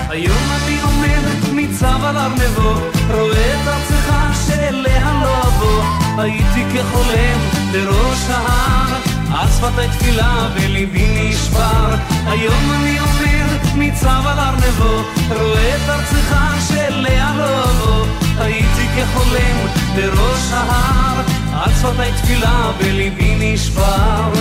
היום 0.09 0.49
אני 0.57 0.81
עומד 0.83 1.55
ניצב 1.55 2.05
על 2.05 2.17
ארנבו, 2.17 2.73
רואה 3.11 3.55
את 3.55 3.69
ארצך 3.69 4.13
שאליה 4.47 5.21
לא 5.23 5.43
אבוא, 5.43 5.83
הייתי 6.19 6.65
כחולם 6.75 7.39
בראש 7.73 8.25
ההר, 8.31 8.95
על 9.35 9.49
שפתי 9.49 9.89
תפילה 9.99 10.49
וליבי 10.55 11.31
נשבר. 11.31 11.95
היום 12.27 12.71
אני 12.71 13.01
אומר, 13.01 13.58
ניצב 13.79 14.23
על 14.27 14.39
ארנבו, 14.39 15.03
רואה 15.29 15.77
את 15.77 15.89
ארצך 15.89 16.37
של 16.69 16.95
לאה 17.01 17.35
לא 17.37 18.07
הייתי 18.39 18.87
כחולם 18.97 19.57
בראש 19.97 20.53
ההר, 20.53 21.23
על 21.53 21.73
שפתי 21.73 22.23
תפילה 22.23 22.71
וליבי 22.79 23.35
נשבר. 23.39 24.33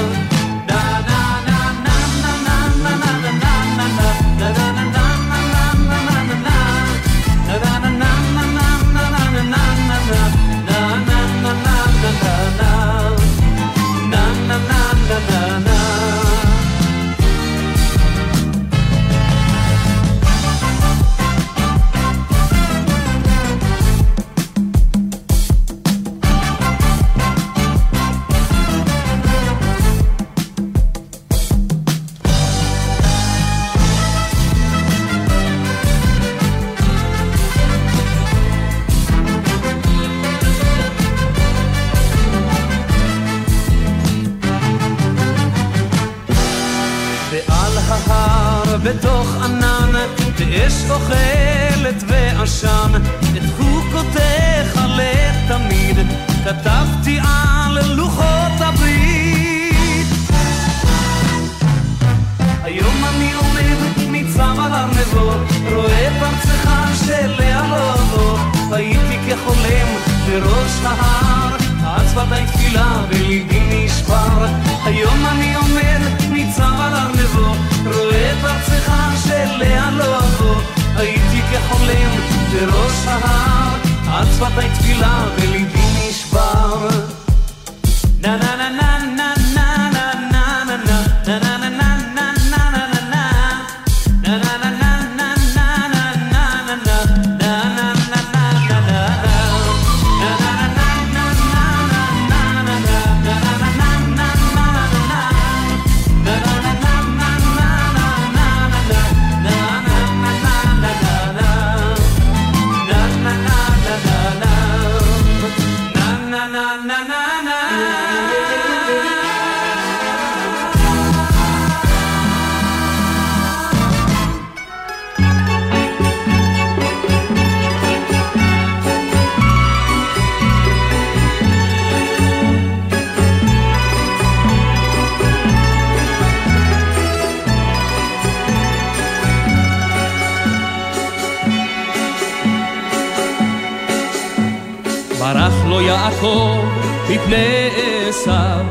יעקב 146.17 146.65
מפני 147.09 147.69
עשיו. 148.09 148.65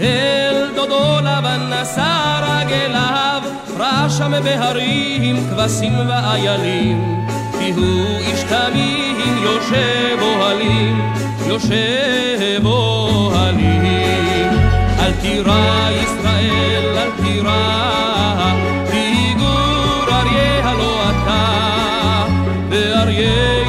אל 0.00 0.70
דודו 0.74 1.18
לבן 1.20 1.60
נשא 1.72 2.40
רגליו 2.42 3.42
ראה 3.78 4.10
שם 4.10 4.32
בהרים 4.44 5.36
כבשים 5.50 5.92
ואיילים. 6.08 7.26
כי 7.58 7.72
הוא 7.76 8.18
איש 8.18 8.42
תמים 8.42 9.38
יושב 9.42 10.18
אוהלים 10.20 11.12
יושב 11.46 12.66
אוהלים. 12.66 14.50
אל 14.98 15.12
תירא 15.20 15.88
ישראל 15.90 16.96
אל 16.96 17.24
תירא 17.24 18.52
כי 18.90 19.34
גור 19.38 20.08
אריה 20.10 20.68
הלא 20.68 21.10
אתה 21.10 22.24
ואריה 22.70 23.65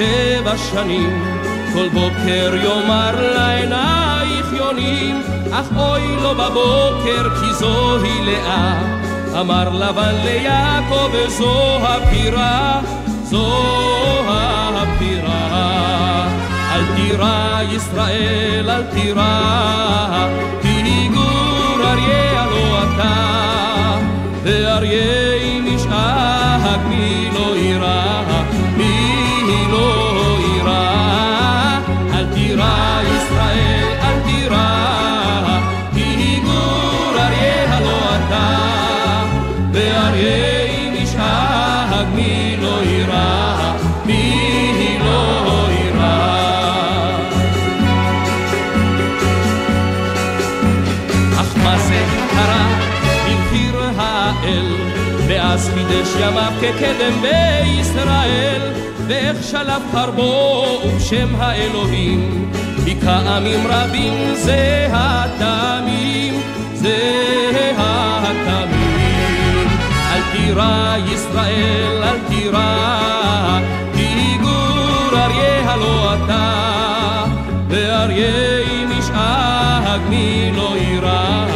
שבע 0.00 0.56
שנים 0.56 1.22
כל 1.74 1.88
בוקר 1.88 2.54
יאמר 2.62 3.34
לעינייך 3.34 4.46
יונים, 4.52 5.22
אך 5.52 5.66
אוי 5.76 6.16
לו 6.22 6.34
בבוקר 6.34 7.40
כי 7.40 7.52
זוהי 7.52 8.24
לאה. 8.24 8.80
אמר 9.40 9.68
לבן 9.68 10.14
ליעקב 10.24 11.10
וזו 11.12 11.78
הפירה, 11.82 12.80
זו 13.22 13.52
הפירה. 14.74 16.28
אל 16.72 16.84
תירא 16.96 17.60
ישראל, 17.72 18.70
אל 18.70 18.82
תירא, 18.82 20.28
כי 20.62 21.08
גור 21.14 21.86
אריה 21.86 22.46
לא 22.46 22.82
אתה, 22.82 23.96
ואריה 24.42 25.34
אם 25.42 25.66
ישאג 25.66 26.80
מי 26.88 27.28
לא 27.34 27.56
יירא, 27.56 28.20
חידש 56.00 56.14
ימיו 56.20 56.52
כקדם 56.60 57.22
בישראל, 57.22 58.60
ואיך 59.06 59.36
שלף 59.42 59.82
חרבו 59.92 60.64
ובשם 60.84 61.34
האלוהים, 61.38 62.50
היכה 62.86 63.36
עמים 63.36 63.60
רבים 63.68 64.34
זה 64.34 64.88
התמים, 64.92 66.40
זה 66.74 66.98
התמים. 67.76 69.68
אל 70.12 70.22
תירא 70.32 70.96
ישראל, 71.12 72.02
אל 72.02 72.18
תירא, 72.28 73.60
כי 73.96 74.38
גור 74.42 75.18
אריה 75.18 75.72
הלא 75.72 76.14
אתה, 76.14 77.24
ואריה 77.68 78.58
אם 78.58 78.98
ישאג 78.98 80.00
מי 80.08 80.52
לא 80.56 80.74
יירא, 80.76 81.46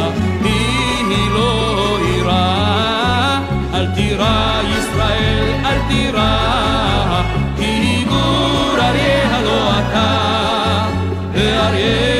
תירא 4.25 4.65
ישראל, 4.79 5.53
אל 5.65 5.79
תירא, 5.87 7.21
כי 7.57 8.05
גור 8.09 8.77
אריה 8.79 9.37
הלא 9.37 9.71
אתה, 9.79 10.87
ואריה 11.33 12.14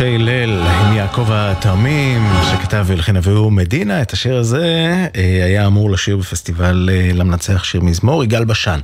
משה 0.00 0.14
הלל 0.14 0.60
עם 0.60 0.96
יעקב 0.96 1.26
התרמים, 1.30 2.26
שכתב 2.50 2.84
ולכן 2.88 3.16
הביאו 3.16 3.50
מדינה. 3.50 4.02
את 4.02 4.12
השיר 4.12 4.36
הזה 4.36 4.94
אה, 5.16 5.44
היה 5.44 5.66
אמור 5.66 5.90
לשיר 5.90 6.16
בפסטיבל 6.16 6.88
אה, 6.92 7.10
למנצח 7.14 7.64
שיר 7.64 7.80
מזמור, 7.80 8.24
יגאל 8.24 8.44
בשן. 8.44 8.80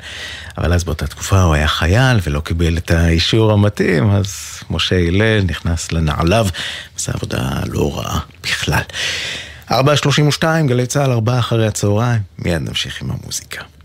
אבל 0.59 0.72
אז 0.72 0.85
באותה 0.85 1.07
תקופה 1.07 1.42
הוא 1.42 1.55
היה 1.55 1.68
חייל 1.68 2.18
ולא 2.26 2.40
קיבל 2.40 2.76
את 2.76 2.90
האישור 2.90 3.52
המתאים, 3.52 4.11
אז 4.11 4.37
משה 4.70 4.96
הלל 4.96 5.42
נכנס 5.42 5.92
לנעליו, 5.92 6.46
עשה 6.96 7.12
עבודה 7.12 7.61
לא 7.66 7.98
רעה 7.98 8.20
בכלל. 8.42 8.83
4.32, 9.70 9.74
גלי 10.66 10.87
צה"ל, 10.87 11.11
4 11.11 11.38
אחרי 11.38 11.66
הצהריים, 11.66 12.20
מיד 12.38 12.62
נמשיך 12.68 13.02
עם 13.02 13.11
המוזיקה. 13.11 13.75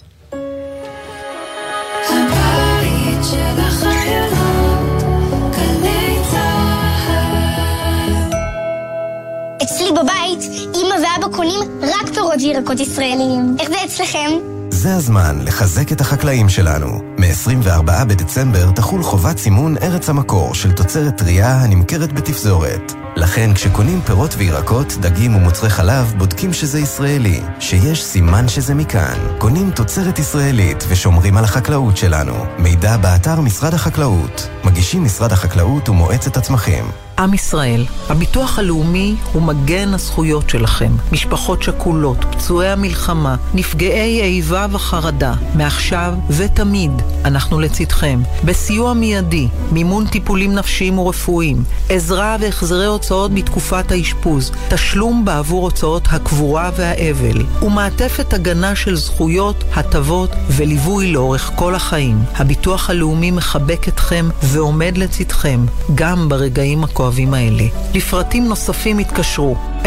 אצלי 9.64 9.92
בבית, 9.92 10.40
אמא 10.76 10.94
ואבא 10.94 11.36
קונים 11.36 11.60
רק 11.82 12.14
פירות 12.14 12.40
וירקות 12.40 12.80
ישראליים. 12.80 13.56
איך 13.60 13.70
זה 13.70 13.76
אצלכם? 13.86 14.30
זה 14.70 14.96
הזמן 14.96 15.40
לחזק 15.46 15.92
את 15.92 16.02
החקלאים 16.02 16.50
שלנו. 16.50 16.88
מ-24 17.18 18.06
בדצמבר 18.08 18.72
תחול 18.72 19.04
חובת 19.04 19.38
סימון 19.38 19.78
ארץ 19.78 20.10
המקור 20.10 20.54
של 20.56 20.72
תוצרת 20.72 21.18
טרייה 21.18 21.52
הנמכרת 21.52 22.14
בתפזורת. 22.14 22.94
לכן 23.16 23.54
כשקונים 23.54 24.02
פירות 24.02 24.36
וירקות, 24.38 24.94
דגים 25.00 25.36
ומוצרי 25.36 25.70
חלב, 25.70 26.14
בודקים 26.18 26.54
שזה 26.54 26.80
ישראלי, 26.80 27.42
שיש 27.60 28.04
סימן 28.04 28.48
שזה 28.48 28.76
מכאן. 28.76 29.20
קונים 29.38 29.72
תוצרת 29.72 30.20
ישראלית 30.20 30.84
ושומרים 30.90 31.38
על 31.38 31.44
החקלאות 31.44 31.98
שלנו. 31.98 32.34
מידע 32.58 32.98
באתר 32.98 33.42
משרד 33.42 33.74
החקלאות. 33.74 34.48
מגישים 34.64 35.04
משרד 35.04 35.32
החקלאות 35.32 35.90
ומועצת 35.90 36.38
הצמחים. 36.38 36.86
עם 37.22 37.34
ישראל, 37.34 37.86
הביטוח 38.10 38.60
הלאומי 38.60 39.16
הוא 39.34 39.42
מגן 39.42 39.94
הזכויות 39.94 40.50
שלכם. 40.50 40.92
משפחות 41.12 41.64
שכולות, 41.64 42.18
פצועי 42.32 42.70
המלחמה, 42.70 43.36
נפגעי 43.54 44.22
איבה 44.22 44.68
וחרדה, 44.72 45.34
מעכשיו 45.56 46.14
ותמיד 46.30 46.92
אנחנו 47.26 47.60
לצדכם. 47.60 48.22
בסיוע 48.46 48.94
מיידי, 48.94 49.48
מימון 49.72 50.08
טיפולים 50.08 50.54
נפשיים 50.56 51.00
ורפואיים, 51.00 51.64
עזרה 51.90 52.38
והחזרי 52.40 52.86
הוצאות 52.86 53.34
בתקופת 53.34 53.92
האשפוז, 53.92 54.52
תשלום 54.70 55.26
בעבור 55.26 55.64
הוצאות 55.64 56.04
הקבורה 56.12 56.72
והאבל, 56.76 57.46
ומעטפת 57.62 58.34
הגנה 58.34 58.76
של 58.76 58.96
זכויות, 58.96 59.64
הטבות 59.76 60.32
וליווי 60.50 61.12
לאורך 61.12 61.52
כל 61.56 61.76
החיים. 61.76 62.24
הביטוח 62.36 62.90
הלאומי 62.90 63.32
מחבק 63.32 63.88
אתכם 63.88 64.30
ועומד 64.44 64.98
לצדכם, 64.98 65.66
גם 65.96 66.30
ברגעים 66.30 66.84
הכואבים. 66.84 67.11
הכואבים 67.12 67.34
האלה. 67.34 67.64
לפרטים 67.94 68.48
נוספים 68.48 68.98
התקשרו 68.98 69.56
02-626-9999 69.84 69.86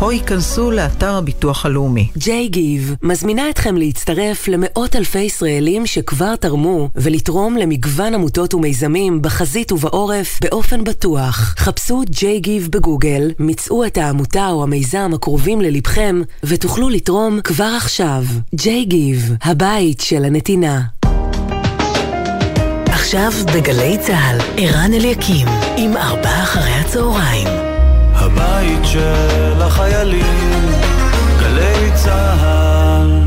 או 0.00 0.12
ייכנסו 0.12 0.70
לאתר 0.70 1.16
הביטוח 1.16 1.66
הלאומי. 1.66 2.08
ג'יי 2.16 2.48
גיב 2.48 2.94
מזמינה 3.02 3.50
אתכם 3.50 3.76
להצטרף 3.76 4.48
למאות 4.48 4.96
אלפי 4.96 5.18
ישראלים 5.18 5.86
שכבר 5.86 6.36
תרמו 6.36 6.88
ולתרום 6.94 7.56
למגוון 7.56 8.14
עמותות 8.14 8.54
ומיזמים 8.54 9.22
בחזית 9.22 9.72
ובעורף 9.72 10.40
באופן 10.42 10.84
בטוח. 10.84 11.54
חפשו 11.58 12.02
ג'יי 12.10 12.40
גיב 12.40 12.68
בגוגל, 12.72 13.30
מצאו 13.38 13.84
את 13.84 13.98
העמותה 13.98 14.48
או 14.48 14.62
המיזם 14.62 15.10
הקרובים 15.14 15.60
ללבכם 15.60 16.22
ותוכלו 16.44 16.88
לתרום 16.88 17.40
כבר 17.40 17.74
עכשיו. 17.76 18.24
ג'יי 18.54 18.84
גיב, 18.84 19.32
הבית 19.42 20.00
של 20.00 20.24
הנתינה. 20.24 21.01
עכשיו 23.02 23.32
בגלי 23.54 23.98
צה"ל, 23.98 24.38
ערן 24.56 24.92
אליקים, 24.94 25.48
עם 25.76 25.96
ארבעה 25.96 26.42
אחרי 26.42 26.70
הצהריים. 26.70 27.48
הבית 28.14 28.84
של 28.84 29.62
החיילים, 29.62 30.70
גלי 31.40 31.90
צה"ל. 31.94 33.22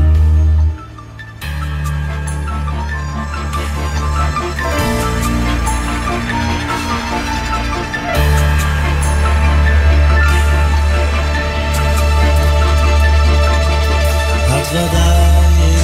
את 14.46 14.72
ודאי 14.72 15.36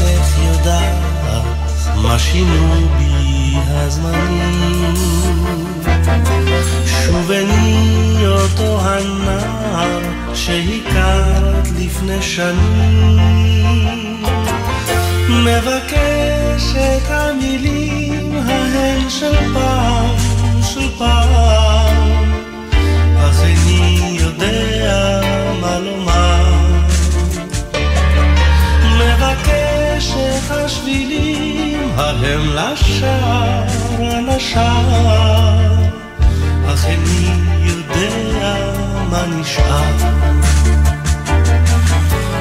אינך 0.07 0.39
יודעת 0.39 1.13
מה 1.97 2.19
שינו 2.19 3.02
הזמנים. 3.75 4.95
שובני 6.87 8.27
אותו 8.27 8.81
הנער 8.81 10.01
שהכרת 10.35 11.69
לפני 11.79 12.23
שנים. 12.23 13.63
מבקש 15.29 16.75
את 16.77 17.11
המילים 17.11 18.33
ההן 18.49 19.11
של 19.11 19.55
פעם, 19.55 20.17
של 20.63 20.89
פעם, 20.99 22.33
אך 23.17 23.43
איני 23.45 24.17
יודע 24.21 25.21
מה 25.61 25.79
לומר. 25.79 26.12
ההם 32.23 32.41
לשער, 32.55 33.65
לשער, 34.29 35.75
אך 36.67 36.87
איני 36.87 37.31
יודע 37.61 38.55
מה 39.11 39.27
נשאר. 39.27 39.97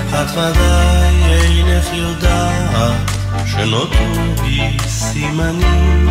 את 0.10 0.32
ודאי 0.32 1.34
אינך 1.34 1.86
יודעת 1.94 3.12
שנותרו 3.46 4.36
בי 4.42 4.78
סימנים. 4.88 6.10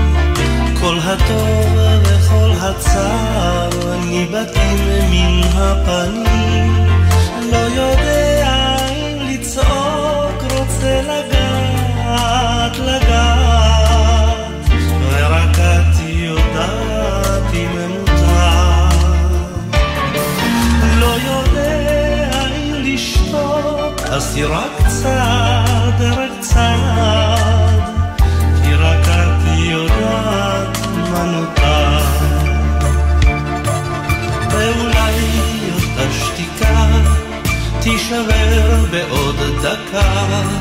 כל 0.80 0.98
הטוב 0.98 1.76
וכל 2.02 2.52
הצער 2.60 3.70
ניבטים 4.04 4.78
מן 5.10 5.40
הפנים. 5.54 6.86
לא 7.52 7.56
יודע 7.56 8.76
אם 8.90 9.18
לצעוק 9.28 10.42
רוצה 10.42 11.02
לגעת 11.02 11.39
לגעת 12.78 14.36
ורק 15.10 15.58
את 15.58 16.00
יודעת 16.06 17.54
אם 17.54 17.88
מותר. 17.88 18.88
לא 20.98 21.14
יודע 21.26 22.46
אם 22.56 22.74
לשתוק 22.74 24.00
אז 24.10 24.34
תירק 24.34 24.86
צעד 24.88 26.02
רק 26.02 26.30
כי 28.62 28.74
רק 28.74 29.08
את 29.08 29.48
יודעת 29.48 30.30
תישבר 37.80 38.84
בעוד 38.90 39.36
דקה. 39.62 40.60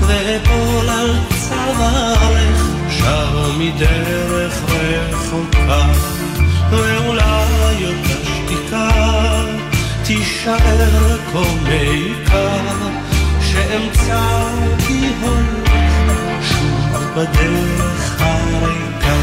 ואפול 0.00 0.88
על 0.88 1.35
צווארך 1.66 2.62
שר 2.90 3.50
מדרך 3.58 4.62
רחוקה 4.70 5.86
ואולי 6.70 7.84
אותה 7.84 8.18
שתיקה 8.24 8.90
תישאר 10.04 11.18
כה 11.32 11.38
מעיקה 11.62 12.56
שאמצא 13.40 14.48
כי 14.86 15.08
הולך 15.20 16.42
שוב 16.42 17.04
בדרך 17.16 18.20
הריקה 18.20 19.16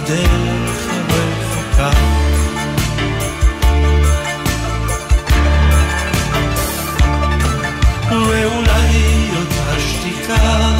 מדרך 0.00 0.86
רחוקה. 1.08 1.90
ואולי 8.10 9.30
אותה 9.36 9.80
שתיקה 9.80 10.76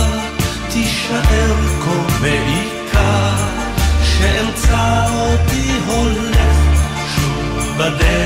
תישאר 0.70 1.56
כה 1.84 2.20
מעיקה, 2.20 3.36
שאמצא 4.02 5.06
אותי 5.10 5.72
הולך 5.86 6.56
שוב 7.16 7.76
בדרך 7.78 8.19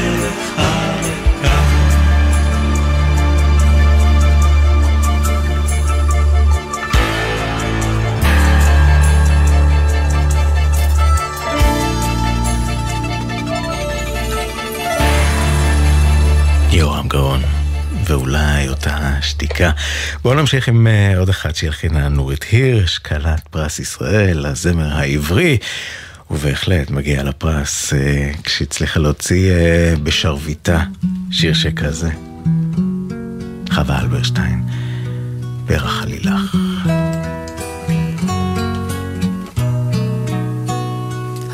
שתיקה. 19.55 19.71
בואו 20.23 20.35
נמשיך 20.35 20.69
עם 20.69 20.87
אה, 20.87 21.19
עוד 21.19 21.29
אחד 21.29 21.55
שהלחינה 21.55 22.09
נורית 22.09 22.45
הירש, 22.51 22.99
כלת 22.99 23.49
פרס 23.51 23.79
ישראל, 23.79 24.47
הזמר 24.47 24.97
העברי. 24.97 25.59
ובהחלט 26.31 26.91
מגיע 26.91 27.23
לפרס 27.23 27.93
אה, 27.93 28.31
כשהצליחה 28.45 29.01
להוציא 29.01 29.53
אה, 29.53 29.95
בשרביטה 30.03 30.85
שיר 31.31 31.55
שכזה. 31.55 32.11
חווה 33.73 34.01
אלברשטיין, 34.01 34.63
פרח 35.67 36.03
עלילך. 36.03 36.57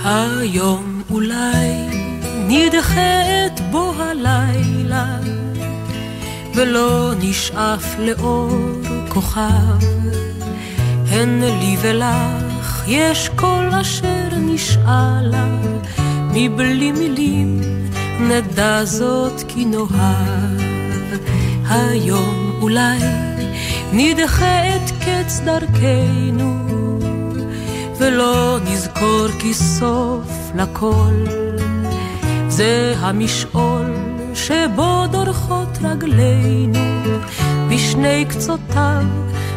היום 0.04 1.02
אולי 1.10 1.88
נדחה 2.48 3.46
את 3.46 3.60
בוא 3.70 3.94
הלילה 3.94 5.19
ולא 6.54 7.12
נשאף 7.20 7.94
לאור 7.98 8.50
כוכב. 9.08 9.86
הן 11.08 11.42
לי 11.42 11.76
ולך 11.80 12.82
יש 12.86 13.30
כל 13.36 13.68
אשר 13.80 14.28
נשאלה 14.36 15.46
מבלי 16.32 16.92
מילים 16.92 17.60
נדע 18.20 18.84
זאת 18.84 19.42
כי 19.48 19.64
נאהב. 19.64 20.60
היום 21.68 22.58
אולי 22.62 22.98
נדחה 23.92 24.76
את 24.76 24.90
קץ 25.04 25.40
דרכנו 25.44 26.60
ולא 27.98 28.58
נזכור 28.64 29.28
כי 29.38 29.54
סוף 29.54 30.50
לכל. 30.54 31.24
זה 32.48 32.94
המשעול 32.98 33.69
שבו 34.46 35.06
דורכות 35.10 35.78
רגלינו 35.82 36.78
בשני 37.70 38.24
קצותיו 38.28 39.02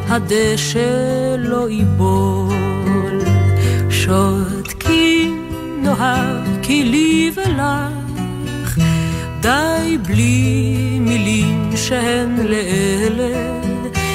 הדשא 0.10 1.36
לא 1.38 1.70
ייבול. 1.70 3.20
שותקים 3.90 5.50
נאהב 5.84 6.62
כי 6.62 6.84
לי 6.84 7.32
ולך 7.36 8.78
די 9.42 9.98
בלי 10.08 11.00
מילים 11.02 11.72
שהן 11.76 12.36
לאלה 12.40 13.60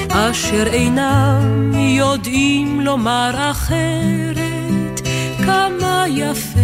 אשר 0.09 0.67
אינם 0.67 1.73
יודעים 1.75 2.81
לומר 2.81 3.51
אחרת. 3.51 5.01
כמה 5.45 6.05
יפה 6.09 6.61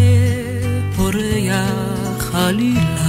פורח 0.96 2.34
עלילה 2.34 3.03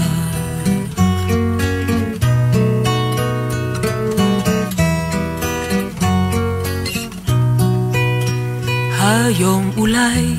היום 9.06 9.72
אולי 9.78 10.36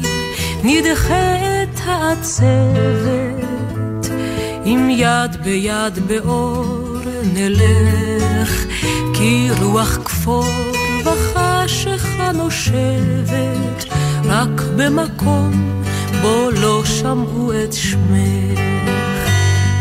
נדחה 0.64 1.34
את 1.62 1.80
העצבת. 1.84 3.46
אם 4.64 4.88
יד 4.90 5.36
ביד 5.44 5.98
באור 6.06 6.98
נלך 7.34 8.64
כי 9.14 9.48
רוח 9.62 9.98
כפור 10.04 10.46
וחשיכה 11.04 12.32
נושבת 12.32 13.84
רק 14.24 14.62
במקום 14.76 15.82
בו 16.22 16.50
לא 16.50 16.82
שמעו 16.84 17.52
את 17.52 17.72
שמך. 17.72 18.60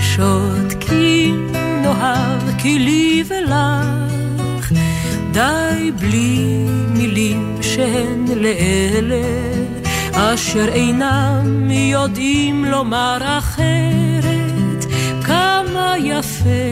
שותקים 0.01 1.51
נאהב 1.81 2.41
כי 2.57 2.79
לי 2.79 3.23
ולך 3.27 4.04
די 5.35 5.91
בלי 5.99 6.65
מילים 6.89 7.57
שהן 7.61 8.25
לאלה 8.35 9.27
אשר 10.13 10.67
אינם 10.67 11.71
יודעים 11.71 12.65
לומר 12.65 13.17
אחרת. 13.37 14.85
כמה 15.23 15.93
יפה 16.03 16.71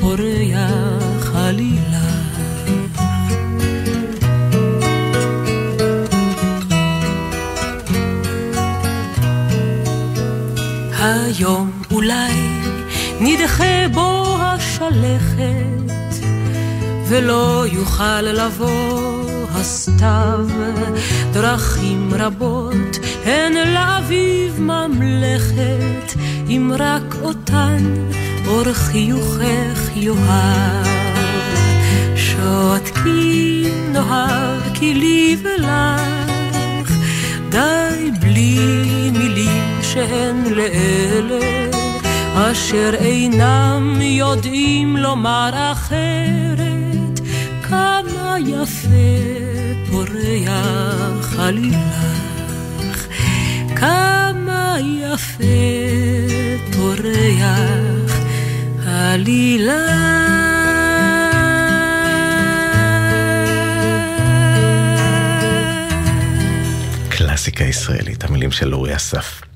פורח 0.00 1.34
עלילה 1.34 2.08
היום 10.98 11.70
אולי 11.90 12.32
נדחה 13.20 13.88
בו 13.94 14.36
השלכת 14.40 15.81
ולא 17.12 17.64
יוכל 17.72 18.20
לבוא 18.20 19.24
הסתיו. 19.54 20.46
דרכים 21.32 22.10
רבות 22.18 22.98
הן 23.24 23.52
לאביב 23.52 24.60
ממלכת 24.60 26.14
אם 26.48 26.72
רק 26.78 27.14
אותן 27.22 27.94
אור 28.46 28.72
חיוכך 28.72 29.96
יאהב. 29.96 30.86
שותקים 32.16 33.92
נאהב 33.92 34.60
כי 34.74 34.94
לי 34.94 35.36
ולך 35.42 36.92
די 37.48 38.10
בלי 38.20 39.10
מילים 39.12 39.78
שהן 39.82 40.44
לאלה 40.50 41.70
אשר 42.34 42.90
אינם 42.94 43.98
יודעים 44.00 44.96
לומר 44.96 45.72
אחרת 45.72 46.71
יפה 48.38 48.88
פורח 49.90 51.38
עלילך 51.38 53.06
כמה 53.76 54.76
יפה 54.80 55.44
פורח 56.72 58.18
עלילך 58.86 59.72
קלאסיקה 67.08 67.64
ישראלית, 67.64 68.24
המילים 68.24 68.50
של 68.50 68.74
אורי 68.74 68.96
אסף. 68.96 69.51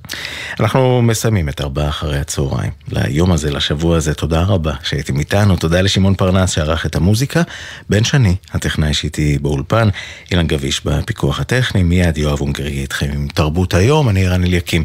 אנחנו 0.60 1.02
מסיימים 1.02 1.48
את 1.48 1.60
ארבעה 1.60 1.88
אחרי 1.88 2.18
הצהריים. 2.18 2.70
ליום 2.88 3.32
הזה, 3.32 3.50
לשבוע 3.50 3.96
הזה, 3.96 4.14
תודה 4.14 4.42
רבה 4.42 4.72
שהייתם 4.82 5.18
איתנו. 5.18 5.56
תודה 5.56 5.80
לשמעון 5.80 6.14
פרנס 6.14 6.50
שערך 6.50 6.86
את 6.86 6.96
המוזיקה. 6.96 7.42
בן 7.90 8.04
שני, 8.04 8.36
הטכנאי 8.52 8.94
שאיתי 8.94 9.38
באולפן. 9.38 9.88
אילן 10.30 10.46
גביש 10.46 10.84
בפיקוח 10.84 11.40
הטכני. 11.40 11.82
מיד 11.82 12.18
יואב 12.18 12.40
אונגרי 12.40 12.70
איתכם 12.70 13.10
עם 13.14 13.28
תרבות 13.34 13.74
היום. 13.74 14.08
אני 14.08 14.28
רן 14.28 14.44
אליקים. 14.44 14.84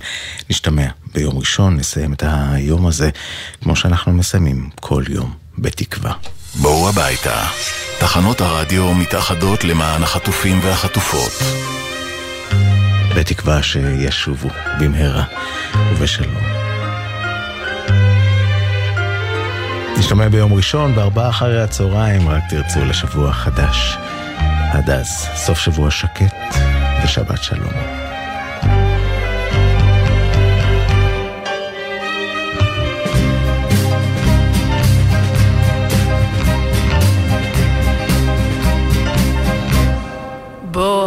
נשתמע 0.49 0.87
ביום 1.13 1.37
ראשון, 1.37 1.75
נסיים 1.75 2.13
את 2.13 2.23
היום 2.25 2.87
הזה 2.87 3.09
כמו 3.61 3.75
שאנחנו 3.75 4.13
מסיימים 4.13 4.69
כל 4.79 5.03
יום, 5.09 5.33
בתקווה. 5.57 6.13
בואו 6.55 6.89
הביתה. 6.89 7.43
תחנות 7.99 8.41
הרדיו 8.41 8.93
מתאחדות 8.93 9.63
למען 9.63 10.03
החטופים 10.03 10.59
והחטופות. 10.63 11.31
בתקווה 13.15 13.63
שישובו 13.63 14.49
במהרה 14.79 15.23
ובשלום. 15.91 16.43
נשתמע 19.97 20.27
ביום 20.29 20.53
ראשון 20.53 20.95
בארבעה 20.95 21.29
אחרי 21.29 21.61
הצהריים, 21.61 22.29
רק 22.29 22.43
תרצו 22.49 22.85
לשבוע 22.85 23.33
חדש. 23.33 23.97
עד 24.73 24.89
אז, 24.89 25.27
סוף 25.35 25.59
שבוע 25.59 25.91
שקט 25.91 26.55
ושבת 27.03 27.43
שלום. 27.43 28.01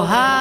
עכשיו 0.05 0.34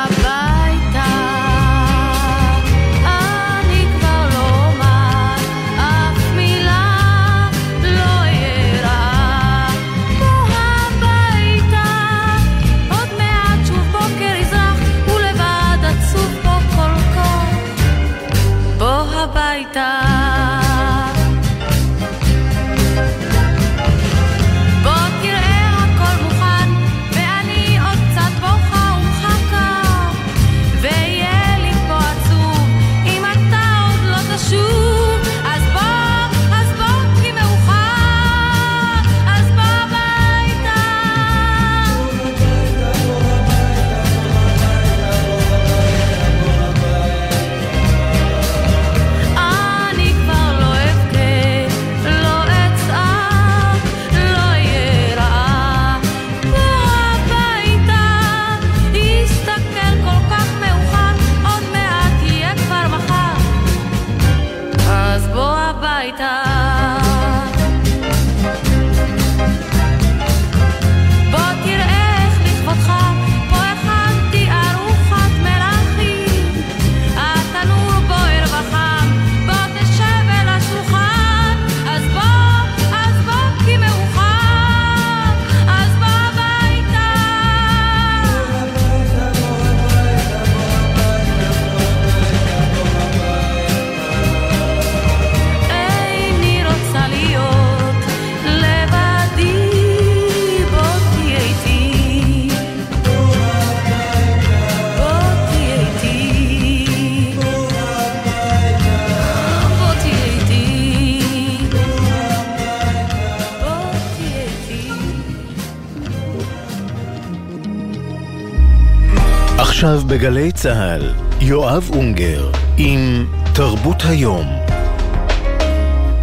בגלי 120.24 120.52
צה"ל, 120.52 121.14
יואב 121.42 121.90
אונגר 121.94 122.52
עם 122.78 123.26
תרבות 123.54 124.04
היום. 124.10 124.46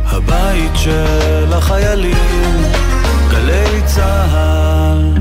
הבית 0.05 0.71
של 0.75 1.53
החיילים, 1.53 2.15
גלי 3.31 3.83
צה"ל 3.87 5.15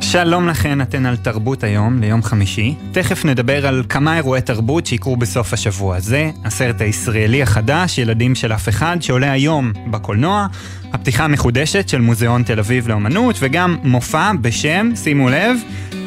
שלום 0.00 0.48
לכן, 0.48 0.80
אתן 0.80 1.06
על 1.06 1.16
תרבות 1.16 1.64
היום, 1.64 2.00
ליום 2.00 2.22
חמישי. 2.22 2.74
תכף 2.92 3.24
נדבר 3.24 3.66
על 3.66 3.82
כמה 3.88 4.16
אירועי 4.16 4.42
תרבות 4.42 4.86
שיקרו 4.86 5.16
בסוף 5.16 5.52
השבוע 5.52 5.96
הזה. 5.96 6.30
הסרט 6.44 6.80
הישראלי 6.80 7.42
החדש, 7.42 7.98
ילדים 7.98 8.34
של 8.34 8.52
אף 8.52 8.68
אחד, 8.68 8.96
שעולה 9.00 9.32
היום 9.32 9.72
בקולנוע. 9.90 10.46
הפתיחה 10.92 11.24
המחודשת 11.24 11.88
של 11.88 12.00
מוזיאון 12.00 12.42
תל 12.42 12.58
אביב 12.58 12.88
לאומנות, 12.88 13.36
וגם 13.40 13.76
מופע 13.82 14.32
בשם, 14.40 14.90
שימו 14.94 15.28
לב, 15.28 15.56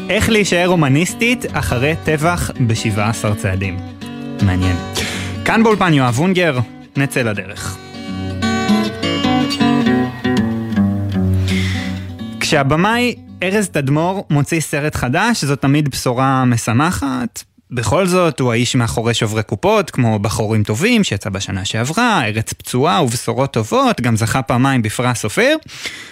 איך 0.10 0.30
להישאר 0.30 0.66
הומניסטית 0.66 1.46
אחרי 1.54 1.96
טבח 2.04 2.52
ב-17 2.68 3.36
צעדים. 3.38 3.78
מעניין. 4.42 4.76
כאן 5.46 5.64
באולפן 5.64 5.94
יואב 5.94 6.20
אונגר, 6.20 6.60
נצא 6.98 7.22
לדרך. 7.22 7.78
כשהבמאי 12.40 13.16
ארז 13.46 13.70
תדמור 13.70 14.26
מוציא 14.30 14.60
סרט 14.60 14.96
חדש, 14.96 15.44
זו 15.44 15.56
תמיד 15.56 15.90
בשורה 15.90 16.46
משמחת. 16.46 17.44
בכל 17.72 18.06
זאת, 18.06 18.40
הוא 18.40 18.52
האיש 18.52 18.76
מאחורי 18.76 19.14
שוברי 19.14 19.44
קופות, 19.44 19.92
כמו 19.92 20.20
בחורים 20.20 20.64
טובים, 20.64 21.04
שיצא 21.04 21.30
בשנה 21.30 21.66
שעברה, 21.66 22.26
ארץ 22.26 22.54
פצועה 22.54 23.04
ובשורות 23.04 23.54
טובות, 23.54 24.02
גם 24.02 24.16
זכה 24.16 24.42
פעמיים 24.42 24.82
בפרס 24.82 25.24
אופיר. 25.24 25.58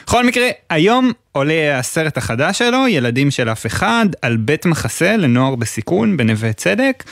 בכל 0.06 0.26
מקרה, 0.26 0.48
היום 0.70 1.12
עולה 1.32 1.80
הסרט 1.80 2.18
החדש 2.18 2.58
שלו, 2.58 2.88
ילדים 2.88 3.32
של 3.32 3.50
אף 3.50 3.66
אחד, 3.66 4.06
על 4.22 4.38
בית 4.38 4.66
מחסה 4.66 5.18
לנוער 5.18 5.56
בסיכון 5.56 6.18
בנווה 6.18 6.54
צדק, 6.54 7.04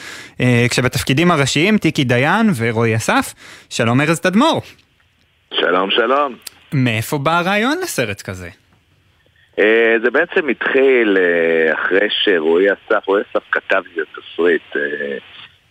אה, 0.41 0.65
כשבתפקידים 0.69 1.31
הראשיים 1.31 1.77
טיקי 1.77 2.03
דיין 2.03 2.51
ורועי 2.55 2.95
אסף. 2.95 3.33
שלום 3.69 4.01
ארז 4.01 4.19
תדמור. 4.19 4.61
שלום, 5.53 5.91
שלום. 5.91 6.35
מאיפה 6.73 7.17
בא 7.17 7.37
הרעיון 7.37 7.77
לסרט 7.83 8.21
כזה? 8.21 8.49
אה, 9.59 9.95
זה 10.03 10.11
בעצם 10.11 10.49
התחיל 10.49 11.17
אה, 11.17 11.73
אחרי 11.73 12.07
שרועי 12.09 12.67
אסף, 12.67 13.07
רועי 13.07 13.23
אסף 13.23 13.43
כתב 13.51 13.81
לי 13.95 14.01
את 14.01 14.07
התסריט. 14.17 14.75
אה, 14.75 15.17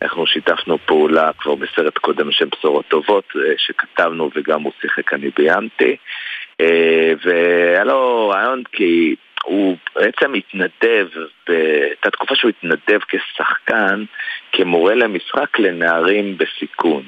אנחנו 0.02 0.26
שיתפנו 0.26 0.78
פעולה 0.78 1.30
כבר 1.38 1.54
בסרט 1.54 1.98
קודם 1.98 2.28
בשם 2.28 2.48
בשורות 2.52 2.84
טובות, 2.88 3.24
שכתבנו 3.56 4.30
וגם 4.34 4.62
הוא 4.62 4.72
שיחק, 4.80 5.12
אני 5.12 5.30
ביימתי. 5.36 5.96
והיה 7.24 7.84
לו 7.84 8.28
רעיון 8.28 8.62
כי 8.72 9.14
הוא 9.44 9.76
בעצם 9.94 10.34
התנדב, 10.34 11.08
הייתה 11.48 12.10
תקופה 12.10 12.34
שהוא 12.34 12.48
התנדב 12.48 13.00
כשחקן, 13.08 14.04
כמורה 14.52 14.94
למשחק 14.94 15.58
לנערים 15.58 16.38
בסיכון. 16.38 17.02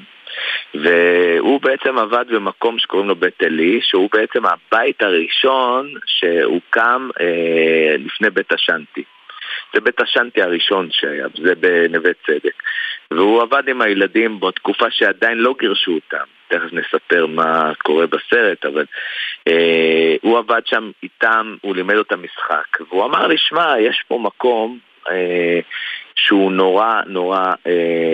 והוא 0.73 1.61
בעצם 1.61 1.97
עבד 1.97 2.25
במקום 2.27 2.79
שקוראים 2.79 3.09
לו 3.09 3.15
בית 3.15 3.43
עלי, 3.43 3.79
שהוא 3.83 4.09
בעצם 4.13 4.43
הבית 4.45 5.01
הראשון 5.01 5.93
שהוקם 6.05 7.09
אה, 7.21 7.95
לפני 7.99 8.29
בית 8.29 8.51
השנטי. 8.51 9.03
זה 9.73 9.81
בית 9.81 10.01
השנטי 10.01 10.41
הראשון 10.41 10.87
שהיה, 10.91 11.27
זה 11.43 11.55
בנווה 11.55 12.11
צדק. 12.25 12.63
והוא 13.11 13.41
עבד 13.41 13.69
עם 13.69 13.81
הילדים 13.81 14.39
בתקופה 14.39 14.85
שעדיין 14.91 15.37
לא 15.37 15.55
גירשו 15.59 15.91
אותם. 15.91 16.25
תכף 16.47 16.73
נספר 16.73 17.25
מה 17.25 17.71
קורה 17.83 18.07
בסרט, 18.07 18.65
אבל 18.65 18.85
אה, 19.47 20.15
הוא 20.21 20.37
עבד 20.37 20.61
שם 20.65 20.91
איתם, 21.03 21.55
הוא 21.61 21.75
לימד 21.75 21.95
אותם 21.95 22.23
משחק, 22.23 22.81
והוא 22.81 23.05
אמר 23.05 23.27
לי, 23.27 23.35
שמע, 23.37 23.73
יש 23.79 24.03
פה 24.07 24.19
מקום 24.23 24.79
אה, 25.11 25.59
שהוא 26.15 26.51
נורא 26.51 27.01
נורא 27.07 27.45
אה, 27.67 27.71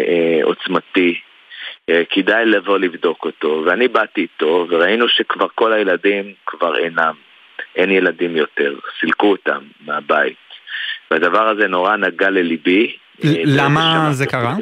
אה, 0.07 0.39
עוצמתי, 0.43 1.20
כדאי 2.10 2.46
לבוא 2.46 2.78
לבדוק 2.78 3.26
אותו. 3.26 3.64
ואני 3.66 3.88
באתי 3.88 4.22
איתו, 4.22 4.66
וראינו 4.70 5.10
שכבר 5.10 5.48
כל 5.56 5.74
הילדים 5.74 6.34
כבר 6.46 6.78
אינם. 6.78 7.14
אין 7.76 7.92
ילדים 7.92 8.38
יותר, 8.38 8.76
סילקו 9.00 9.32
אותם 9.32 9.60
מהבית. 9.86 10.38
והדבר 11.12 11.48
הזה 11.48 11.68
נורא 11.68 11.96
נגע 11.96 12.30
לליבי. 12.30 12.98
אה, 13.24 13.30
למה 13.46 14.08
זה 14.12 14.26
קרה? 14.26 14.56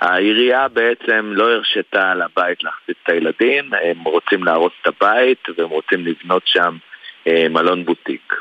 העירייה 0.00 0.68
בעצם 0.68 1.32
לא 1.34 1.50
הרשתה 1.50 2.14
לבית 2.14 2.64
להחזיק 2.64 2.96
את 3.02 3.08
הילדים, 3.08 3.70
הם 3.82 4.04
רוצים 4.04 4.44
להרוס 4.44 4.72
את 4.82 4.86
הבית 4.86 5.48
והם 5.56 5.68
רוצים 5.68 6.06
לבנות 6.06 6.42
שם 6.46 6.76
אה, 7.26 7.46
מלון 7.50 7.84
בוטיק. 7.84 8.34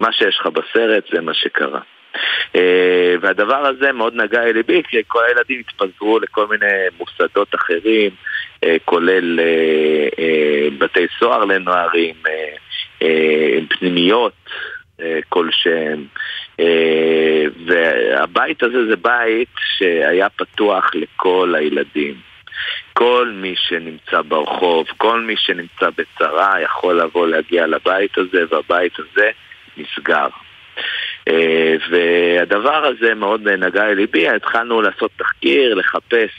מה 0.00 0.12
שיש 0.12 0.38
לך 0.40 0.46
בסרט 0.46 1.04
זה 1.12 1.20
מה 1.20 1.34
שקרה. 1.34 1.80
אה, 2.56 3.14
והדבר 3.20 3.66
הזה 3.66 3.92
מאוד 3.92 4.14
נגע 4.14 4.42
אל 4.42 4.52
ליבי, 4.52 4.82
כי 4.88 4.96
כל 5.06 5.24
הילדים 5.28 5.60
התפזרו 5.60 6.18
לכל 6.18 6.46
מיני 6.46 6.72
מוסדות 6.98 7.54
אחרים, 7.54 8.10
אה, 8.64 8.76
כולל 8.84 9.40
אה, 9.40 10.68
בתי 10.78 11.06
סוהר 11.18 11.44
לנוערים, 11.44 12.14
פנימיות 13.68 14.32
כלשהם. 15.28 16.04
והבית 17.66 18.62
הזה 18.62 18.86
זה 18.86 18.96
בית 18.96 19.48
שהיה 19.78 20.28
פתוח 20.28 20.90
לכל 20.94 21.54
הילדים. 21.58 22.14
כל 22.92 23.32
מי 23.34 23.54
שנמצא 23.56 24.22
ברחוב, 24.22 24.86
כל 24.96 25.20
מי 25.20 25.34
שנמצא 25.36 25.88
בצרה 25.96 26.60
יכול 26.60 27.00
לבוא 27.00 27.26
להגיע 27.26 27.66
לבית 27.66 28.18
הזה, 28.18 28.44
והבית 28.50 28.92
הזה 28.98 29.30
נסגר. 29.76 30.28
אה, 31.28 31.74
והדבר 31.90 32.86
הזה 32.86 33.14
מאוד 33.14 33.48
נגע 33.48 33.84
לליבי, 33.84 34.28
התחלנו 34.28 34.82
לעשות 34.82 35.10
תחקיר, 35.16 35.74
לחפש 35.74 36.30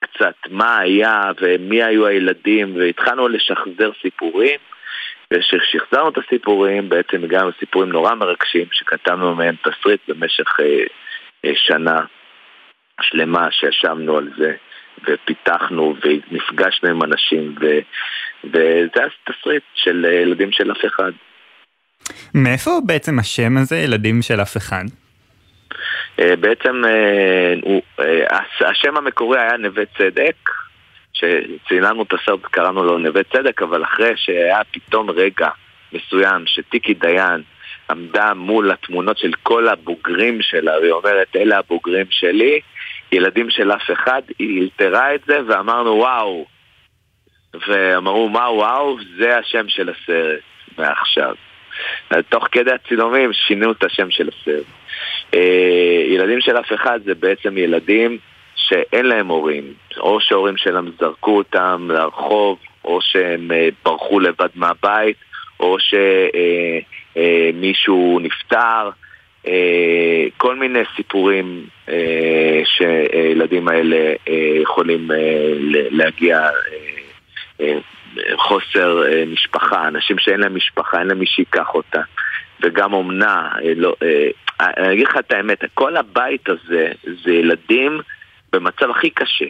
קצת 0.00 0.34
מה 0.50 0.78
היה 0.78 1.22
ומי 1.40 1.82
היו 1.82 2.06
הילדים, 2.06 2.76
והתחלנו 2.76 3.28
לשחזר 3.28 3.90
סיפורים. 4.02 4.58
וכששחזרנו 5.32 6.08
את 6.08 6.18
הסיפורים, 6.18 6.88
בעצם 6.88 7.24
הגענו 7.24 7.48
לסיפורים 7.48 7.88
נורא 7.88 8.14
מרגשים, 8.14 8.66
שכתבנו 8.72 9.34
מהם 9.34 9.54
תסריט 9.62 10.00
במשך 10.08 10.60
אה, 10.60 10.84
אה, 11.44 11.50
שנה 11.54 12.00
שלמה 13.00 13.50
שישבנו 13.50 14.16
על 14.16 14.28
זה, 14.38 14.54
ופיתחנו 15.04 15.94
ונפגשנו 16.02 16.88
עם 16.88 17.02
אנשים, 17.02 17.54
ו, 17.60 17.78
וזה 18.44 19.00
התסריט 19.04 19.62
של 19.74 20.06
אה, 20.08 20.12
ילדים 20.12 20.52
של 20.52 20.72
אף 20.72 20.84
אחד. 20.84 21.12
מאיפה 22.34 22.70
בעצם 22.86 23.18
השם 23.18 23.56
הזה, 23.56 23.78
ילדים 23.78 24.22
של 24.22 24.40
אף 24.40 24.56
אחד? 24.56 24.84
אה, 26.20 26.36
בעצם 26.36 26.82
אה, 26.84 27.54
אה, 28.00 28.38
השם 28.70 28.96
המקורי 28.96 29.40
היה 29.40 29.56
נווה 29.56 29.82
צדק, 29.98 30.50
שצילמנו 31.12 32.02
את 32.02 32.12
הסרט 32.12 32.40
קראנו 32.42 32.84
לו 32.84 32.98
נווה 32.98 33.22
צדק, 33.22 33.62
אבל 33.62 33.84
אחרי 33.84 34.12
שהיה 34.16 34.60
פתאום 34.70 35.10
רגע 35.10 35.48
מסוים 35.92 36.46
שטיקי 36.46 36.94
דיין 36.94 37.42
עמדה 37.90 38.34
מול 38.34 38.70
התמונות 38.70 39.18
של 39.18 39.32
כל 39.42 39.68
הבוגרים 39.68 40.42
שלה, 40.42 40.78
והיא 40.78 40.92
אומרת, 40.92 41.36
אלה 41.36 41.58
הבוגרים 41.58 42.06
שלי, 42.10 42.60
ילדים 43.12 43.50
של 43.50 43.72
אף 43.72 43.90
אחד, 43.92 44.22
היא 44.38 44.62
אלתרה 44.62 45.14
את 45.14 45.20
זה 45.26 45.38
ואמרנו 45.48 45.90
וואו. 45.90 46.46
ואמרו 47.68 48.28
מה 48.28 48.50
וואו, 48.50 48.96
זה 49.18 49.38
השם 49.38 49.68
של 49.68 49.90
הסרט 49.90 50.40
מעכשיו. 50.78 51.34
תוך 52.28 52.48
כדי 52.52 52.72
הצילומים 52.72 53.32
שינו 53.32 53.72
את 53.72 53.84
השם 53.84 54.10
של 54.10 54.28
הסרט. 54.28 54.64
אה, 55.34 56.04
ילדים 56.08 56.40
של 56.40 56.56
אף 56.56 56.72
אחד 56.72 57.00
זה 57.04 57.14
בעצם 57.14 57.58
ילדים 57.58 58.18
שאין 58.54 59.06
להם 59.06 59.26
הורים, 59.26 59.64
או 59.96 60.20
שההורים 60.20 60.56
שלהם 60.56 60.90
זרקו 61.00 61.36
אותם 61.36 61.88
לרחוב, 61.90 62.58
או 62.84 62.98
שהם 63.02 63.52
אה, 63.52 63.68
ברחו 63.84 64.20
לבד 64.20 64.48
מהבית, 64.54 65.16
או 65.60 65.76
שמישהו 67.14 68.20
נפטר, 68.22 68.90
אה, 69.46 70.24
כל 70.36 70.56
מיני 70.56 70.80
סיפורים 70.96 71.66
אה, 71.88 72.62
שהילדים 72.64 73.68
האלה 73.68 74.14
יכולים 74.62 75.10
להגיע, 75.90 76.48
חוסר 78.36 79.02
משפחה, 79.26 79.88
אנשים 79.88 80.18
שאין 80.18 80.40
להם 80.40 80.56
משפחה, 80.56 80.98
אין 80.98 81.06
להם 81.06 81.18
מי 81.18 81.26
שיקח 81.26 81.74
אותה, 81.74 82.00
וגם 82.62 82.92
אומנה, 82.92 83.48
לא, 83.76 83.94
אני 84.60 84.92
אגיד 84.92 85.08
לך 85.08 85.16
את 85.16 85.32
האמת, 85.32 85.58
כל 85.74 85.96
הבית 85.96 86.48
הזה 86.48 86.92
זה 87.24 87.32
ילדים 87.32 88.00
במצב 88.52 88.90
הכי 88.90 89.10
קשה. 89.10 89.44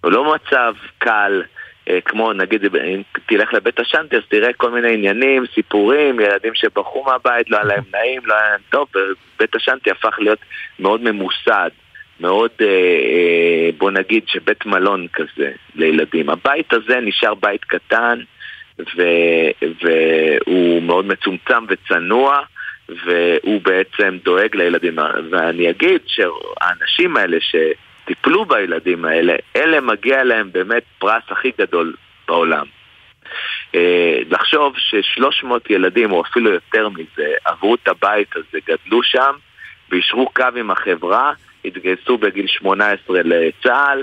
הוא 0.00 0.12
לא 0.12 0.34
מצב 0.34 0.74
קל, 0.98 1.42
אה, 1.88 2.00
כמו 2.00 2.32
נגיד 2.32 2.76
אם 2.76 3.02
תלך 3.26 3.54
לבית 3.54 3.80
השנטי 3.80 4.16
אז 4.16 4.22
תראה 4.28 4.52
כל 4.52 4.70
מיני 4.70 4.94
עניינים, 4.94 5.44
סיפורים, 5.54 6.20
ילדים 6.20 6.54
שברחו 6.54 7.04
מהבית, 7.04 7.50
לא 7.50 7.56
היה 7.56 7.64
להם 7.64 7.84
נעים, 7.92 8.22
לא 8.26 8.34
היה 8.34 8.50
להם 8.50 8.60
טוב, 8.70 8.88
ובית 9.36 9.54
השנטי 9.54 9.90
הפך 9.90 10.18
להיות 10.18 10.38
מאוד 10.78 11.00
ממוסד, 11.00 11.70
מאוד, 12.20 12.50
אה, 12.60 12.66
אה, 12.66 13.70
בוא 13.78 13.90
נגיד 13.90 14.22
שבית 14.26 14.66
מלון 14.66 15.06
כזה 15.12 15.52
לילדים. 15.74 16.30
הבית 16.30 16.72
הזה 16.72 17.00
נשאר 17.02 17.34
בית 17.34 17.64
קטן, 17.64 18.20
והוא 19.82 20.82
מאוד 20.82 21.06
מצומצם 21.06 21.64
וצנוע. 21.68 22.40
והוא 22.88 23.60
בעצם 23.60 24.18
דואג 24.24 24.56
לילדים. 24.56 24.98
ואני 25.30 25.70
אגיד 25.70 26.00
שהאנשים 26.06 27.16
האלה 27.16 27.36
שטיפלו 27.40 28.44
בילדים 28.44 29.04
האלה, 29.04 29.34
אלה 29.56 29.80
מגיע 29.80 30.24
להם 30.24 30.52
באמת 30.52 30.82
פרס 30.98 31.22
הכי 31.28 31.52
גדול 31.58 31.94
בעולם. 32.28 32.66
אה, 33.74 34.18
לחשוב 34.30 34.74
ששלוש 34.78 35.44
מאות 35.44 35.70
ילדים, 35.70 36.12
או 36.12 36.22
אפילו 36.22 36.50
יותר 36.50 36.88
מזה, 36.88 37.34
עברו 37.44 37.74
את 37.74 37.88
הבית 37.88 38.36
הזה, 38.36 38.58
גדלו 38.66 39.02
שם, 39.02 39.32
וישרו 39.90 40.30
קו 40.30 40.44
עם 40.56 40.70
החברה, 40.70 41.32
התגייסו 41.64 42.18
בגיל 42.18 42.46
18 42.46 43.22
לצה"ל, 43.22 44.02